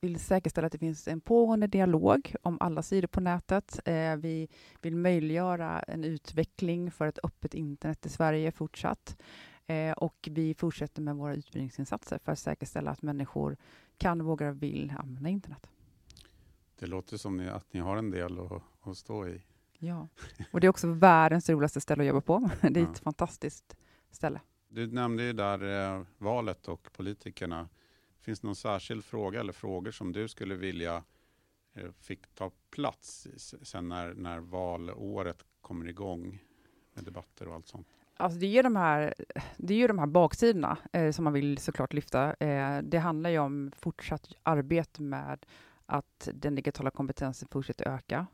vill 0.05 0.21
säkerställa 0.21 0.67
att 0.67 0.73
det 0.73 0.79
finns 0.79 1.09
en 1.09 1.21
pågående 1.21 1.67
dialog 1.67 2.35
om 2.43 2.59
alla 2.61 2.83
sidor 2.83 3.09
på 3.09 3.21
nätet. 3.21 3.81
Eh, 3.85 4.17
vi 4.17 4.49
vill 4.81 4.97
möjliggöra 4.97 5.81
en 5.81 6.05
utveckling 6.05 6.91
för 6.91 7.07
ett 7.07 7.19
öppet 7.23 7.55
internet 7.55 8.07
i 8.07 8.09
Sverige 8.09 8.53
fortsatt. 8.53 9.17
Eh, 9.67 9.93
och 9.93 10.29
vi 10.31 10.55
fortsätter 10.55 11.03
med 11.03 11.17
våra 11.17 11.35
utbildningsinsatser 11.35 12.19
för 12.25 12.33
att 12.33 12.39
säkerställa 12.39 12.91
att 12.91 13.03
människor 13.03 13.57
kan, 13.99 14.25
vågar 14.25 14.49
och 14.51 14.63
vill 14.63 14.95
använda 14.99 15.29
internet. 15.29 15.67
Det 16.79 16.87
låter 16.87 17.17
som 17.17 17.37
ni, 17.37 17.49
att 17.49 17.73
ni 17.73 17.81
har 17.81 17.97
en 17.97 18.11
del 18.11 18.39
att, 18.41 18.63
att 18.81 18.97
stå 18.97 19.29
i. 19.29 19.43
Ja, 19.79 20.09
och 20.53 20.61
det 20.61 20.67
är 20.67 20.69
också 20.69 20.87
världens 20.87 21.51
roligaste 21.51 21.81
ställe 21.81 22.03
att 22.03 22.09
jobba 22.09 22.21
på. 22.21 22.51
Det 22.71 22.81
är 22.81 22.85
ett 22.85 22.99
fantastiskt 22.99 23.77
ställe. 24.11 24.41
Du 24.69 24.87
nämnde 24.87 25.23
ju 25.23 25.33
där 25.33 25.95
eh, 25.97 26.03
valet 26.19 26.69
och 26.69 26.89
politikerna. 26.93 27.69
Finns 28.25 28.41
det 28.41 28.47
någon 28.47 28.57
särskild 28.57 29.05
fråga 29.05 29.41
eller 29.41 29.53
frågor 29.53 29.91
som 29.91 30.13
du 30.13 30.29
skulle 30.29 30.55
vilja 30.55 31.03
eh, 31.75 31.91
fick 32.01 32.35
ta 32.35 32.51
plats 32.71 33.29
sen 33.63 33.89
när, 33.89 34.15
när 34.15 34.39
valåret 34.39 35.45
kommer 35.61 35.89
igång 35.89 36.39
med 36.95 37.05
debatter 37.05 37.49
och 37.49 37.55
allt 37.55 37.69
sånt? 37.69 37.87
Alltså 38.17 38.39
det 38.39 38.47
är 38.47 38.51
ju 38.51 38.63
de 38.63 38.77
här, 38.77 39.15
det 39.57 39.75
är 39.75 39.79
ju 39.79 39.87
de 39.87 39.99
här 39.99 40.07
baksidorna 40.07 40.79
eh, 40.93 41.11
som 41.11 41.25
man 41.25 41.33
vill 41.33 41.59
såklart 41.59 41.93
lyfta. 41.93 42.35
Eh, 42.35 42.79
det 42.83 42.99
handlar 42.99 43.31
ju 43.31 43.39
om 43.39 43.73
fortsatt 43.77 44.33
arbete 44.43 45.03
med 45.03 45.47
att 45.87 46.29
den 46.35 46.55
digitala 46.55 46.91
kompetensen 46.91 47.49
fortsätter 47.51 47.89
öka. 47.89 48.27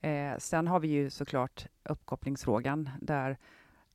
Eh, 0.00 0.38
sen 0.38 0.68
har 0.68 0.80
vi 0.80 0.88
ju 0.88 1.10
såklart 1.10 1.66
uppkopplingsfrågan 1.82 2.90
där 3.00 3.38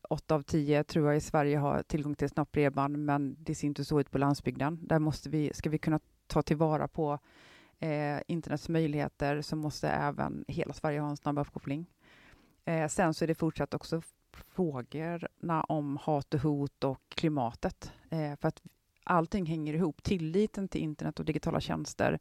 åtta 0.10 0.36
av 0.36 0.42
tio 0.42 0.84
tror 0.84 1.08
jag 1.08 1.18
i 1.18 1.22
Sverige 1.22 1.58
har 1.58 1.84
tillgång 1.84 2.16
till 2.16 2.30
snabbt 2.30 2.52
bredband, 2.52 2.98
men 2.98 3.36
det 3.40 3.56
ser 3.56 3.68
inte 3.68 3.86
så 3.86 4.00
ut 4.00 4.12
på 4.12 4.18
landsbygden. 4.18 4.80
Där 4.82 5.00
måste 5.00 5.30
vi, 5.30 5.52
ska 5.54 5.70
vi 5.70 5.78
kunna 5.78 6.00
ta 6.28 6.42
tillvara 6.42 6.88
på 6.88 7.20
eh, 7.80 8.20
internets 8.28 8.70
möjligheter 8.70 9.42
så 9.42 9.56
måste 9.56 9.90
även 9.90 10.46
hela 10.48 10.74
Sverige 10.74 11.00
ha 11.00 11.10
en 11.10 11.18
snabb 11.18 11.38
uppkoppling. 11.38 11.86
Eh, 12.66 12.88
sen 12.88 13.14
så 13.14 13.26
är 13.26 13.28
det 13.28 13.36
fortsatt 13.36 13.74
också 13.74 14.02
frågorna 14.34 15.64
om 15.64 15.98
hat 15.98 16.34
och 16.34 16.40
hot 16.40 16.84
och 16.84 17.02
klimatet. 17.10 17.94
Eh, 18.10 18.36
för 18.36 18.48
att 18.48 18.62
allting 19.04 19.46
hänger 19.46 19.74
ihop. 19.74 20.04
Tilliten 20.04 20.68
till 20.68 20.82
internet 20.82 21.20
och 21.20 21.26
digitala 21.26 21.60
tjänster 21.60 22.20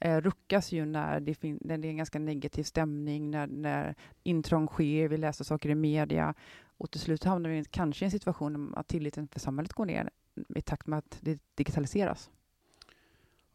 eh, 0.00 0.20
ruckas 0.20 0.72
ju 0.72 0.84
när 0.84 1.20
det, 1.20 1.42
när 1.42 1.78
det 1.78 1.88
är 1.88 1.90
en 1.90 1.96
ganska 1.96 2.18
negativ 2.18 2.62
stämning, 2.62 3.30
när, 3.30 3.46
när 3.46 3.94
intrång 4.22 4.66
sker, 4.66 5.08
vi 5.08 5.16
läser 5.16 5.44
saker 5.44 5.68
i 5.68 5.74
media 5.74 6.34
och 6.78 6.90
till 6.90 7.00
slut 7.00 7.24
hamnar 7.24 7.50
vi 7.50 7.64
kanske 7.70 8.04
i 8.04 8.06
en 8.06 8.10
situation 8.10 8.74
att 8.76 8.88
tilliten 8.88 9.28
för 9.28 9.40
samhället 9.40 9.72
går 9.72 9.86
ner 9.86 10.10
i 10.54 10.60
takt 10.60 10.86
med 10.86 10.98
att 10.98 11.18
det 11.20 11.38
digitaliseras. 11.54 12.30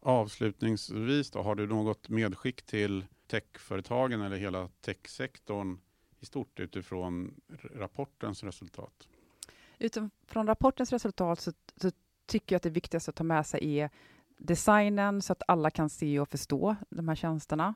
Avslutningsvis, 0.00 1.30
då, 1.30 1.42
har 1.42 1.54
du 1.54 1.66
något 1.66 2.08
medskick 2.08 2.62
till 2.62 3.06
techföretagen 3.26 4.20
eller 4.20 4.36
hela 4.36 4.68
techsektorn 4.80 5.78
i 6.20 6.26
stort 6.26 6.60
utifrån 6.60 7.40
rapportens 7.74 8.42
resultat? 8.44 9.08
Utifrån 9.78 10.46
rapportens 10.46 10.92
resultat 10.92 11.40
så, 11.40 11.52
så 11.76 11.90
tycker 12.26 12.54
jag 12.54 12.56
att 12.56 12.62
det 12.62 12.70
viktigaste 12.70 13.10
att 13.10 13.16
ta 13.16 13.24
med 13.24 13.46
sig 13.46 13.78
är 13.78 13.90
designen 14.38 15.22
så 15.22 15.32
att 15.32 15.42
alla 15.48 15.70
kan 15.70 15.90
se 15.90 16.20
och 16.20 16.28
förstå 16.28 16.76
de 16.90 17.08
här 17.08 17.14
tjänsterna. 17.14 17.74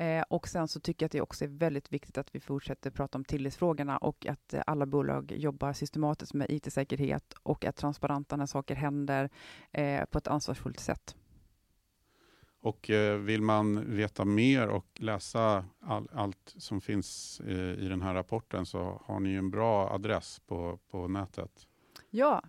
Eh, 0.00 0.22
och 0.28 0.48
sen 0.48 0.68
så 0.68 0.80
tycker 0.80 1.04
jag 1.04 1.08
att 1.08 1.12
det 1.12 1.20
också 1.20 1.44
är 1.44 1.48
väldigt 1.48 1.92
viktigt 1.92 2.18
att 2.18 2.34
vi 2.34 2.40
fortsätter 2.40 2.90
prata 2.90 3.18
om 3.18 3.24
tillitsfrågorna 3.24 3.98
och 3.98 4.26
att 4.26 4.54
eh, 4.54 4.62
alla 4.66 4.86
bolag 4.86 5.32
jobbar 5.32 5.72
systematiskt 5.72 6.34
med 6.34 6.50
IT-säkerhet 6.50 7.34
och 7.42 7.64
är 7.64 7.72
transparenta 7.72 8.36
när 8.36 8.46
saker 8.46 8.74
händer 8.74 9.30
eh, 9.72 10.04
på 10.04 10.18
ett 10.18 10.26
ansvarsfullt 10.26 10.80
sätt. 10.80 11.16
Och 12.62 12.90
vill 13.18 13.42
man 13.42 13.94
veta 13.96 14.24
mer 14.24 14.68
och 14.68 14.86
läsa 14.94 15.64
all, 15.80 16.08
allt 16.12 16.54
som 16.56 16.80
finns 16.80 17.40
i 17.78 17.88
den 17.88 18.02
här 18.02 18.14
rapporten 18.14 18.66
så 18.66 19.02
har 19.04 19.20
ni 19.20 19.34
en 19.34 19.50
bra 19.50 19.90
adress 19.90 20.40
på, 20.46 20.78
på 20.90 21.08
nätet. 21.08 21.66
Ja, 22.10 22.42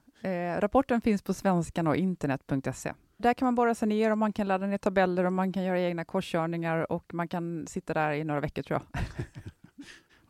rapporten 0.59 1.01
finns 1.01 1.21
på 1.21 1.33
svenskan 1.33 1.87
och 1.87 1.95
internet.se 1.95 2.93
där 3.21 3.33
kan 3.33 3.45
man 3.45 3.55
borra 3.55 3.75
sig 3.75 3.87
ner 3.87 4.11
och 4.11 4.17
man 4.17 4.33
kan 4.33 4.47
ladda 4.47 4.67
ner 4.67 4.77
tabeller 4.77 5.25
och 5.25 5.33
man 5.33 5.53
kan 5.53 5.63
göra 5.63 5.79
egna 5.79 6.05
korskörningar 6.05 6.91
och 6.91 7.13
man 7.13 7.27
kan 7.27 7.67
sitta 7.67 7.93
där 7.93 8.11
i 8.11 8.23
några 8.23 8.39
veckor 8.39 8.63
tror 8.63 8.79
jag. 8.79 9.03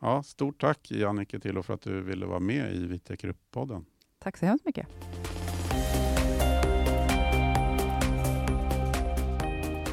ja, 0.00 0.22
stort 0.22 0.60
tack 0.60 0.90
Jannike 0.90 1.40
Tillo 1.40 1.62
för 1.62 1.74
att 1.74 1.82
du 1.82 2.02
ville 2.02 2.26
vara 2.26 2.40
med 2.40 2.74
i 2.74 2.86
Vitek 2.86 3.24
podden 3.50 3.84
Tack 4.18 4.36
så 4.36 4.46
hemskt 4.46 4.64
mycket. 4.64 4.86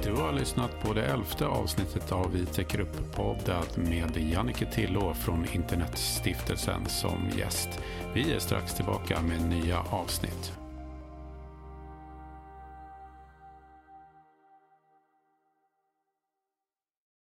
Du 0.03 0.15
har 0.15 0.33
lyssnat 0.33 0.83
på 0.83 0.93
det 0.93 1.05
elfte 1.05 1.45
avsnittet 1.45 2.11
av 2.11 2.31
Vitek 2.31 2.77
podden 3.15 3.63
med 3.75 4.17
Jannike 4.17 4.65
Tillå 4.65 5.13
från 5.13 5.45
Internetstiftelsen 5.53 6.85
som 6.85 7.29
gäst. 7.37 7.69
Vi 8.13 8.33
är 8.33 8.39
strax 8.39 8.73
tillbaka 8.73 9.21
med 9.21 9.49
nya 9.49 9.79
avsnitt. 9.79 10.58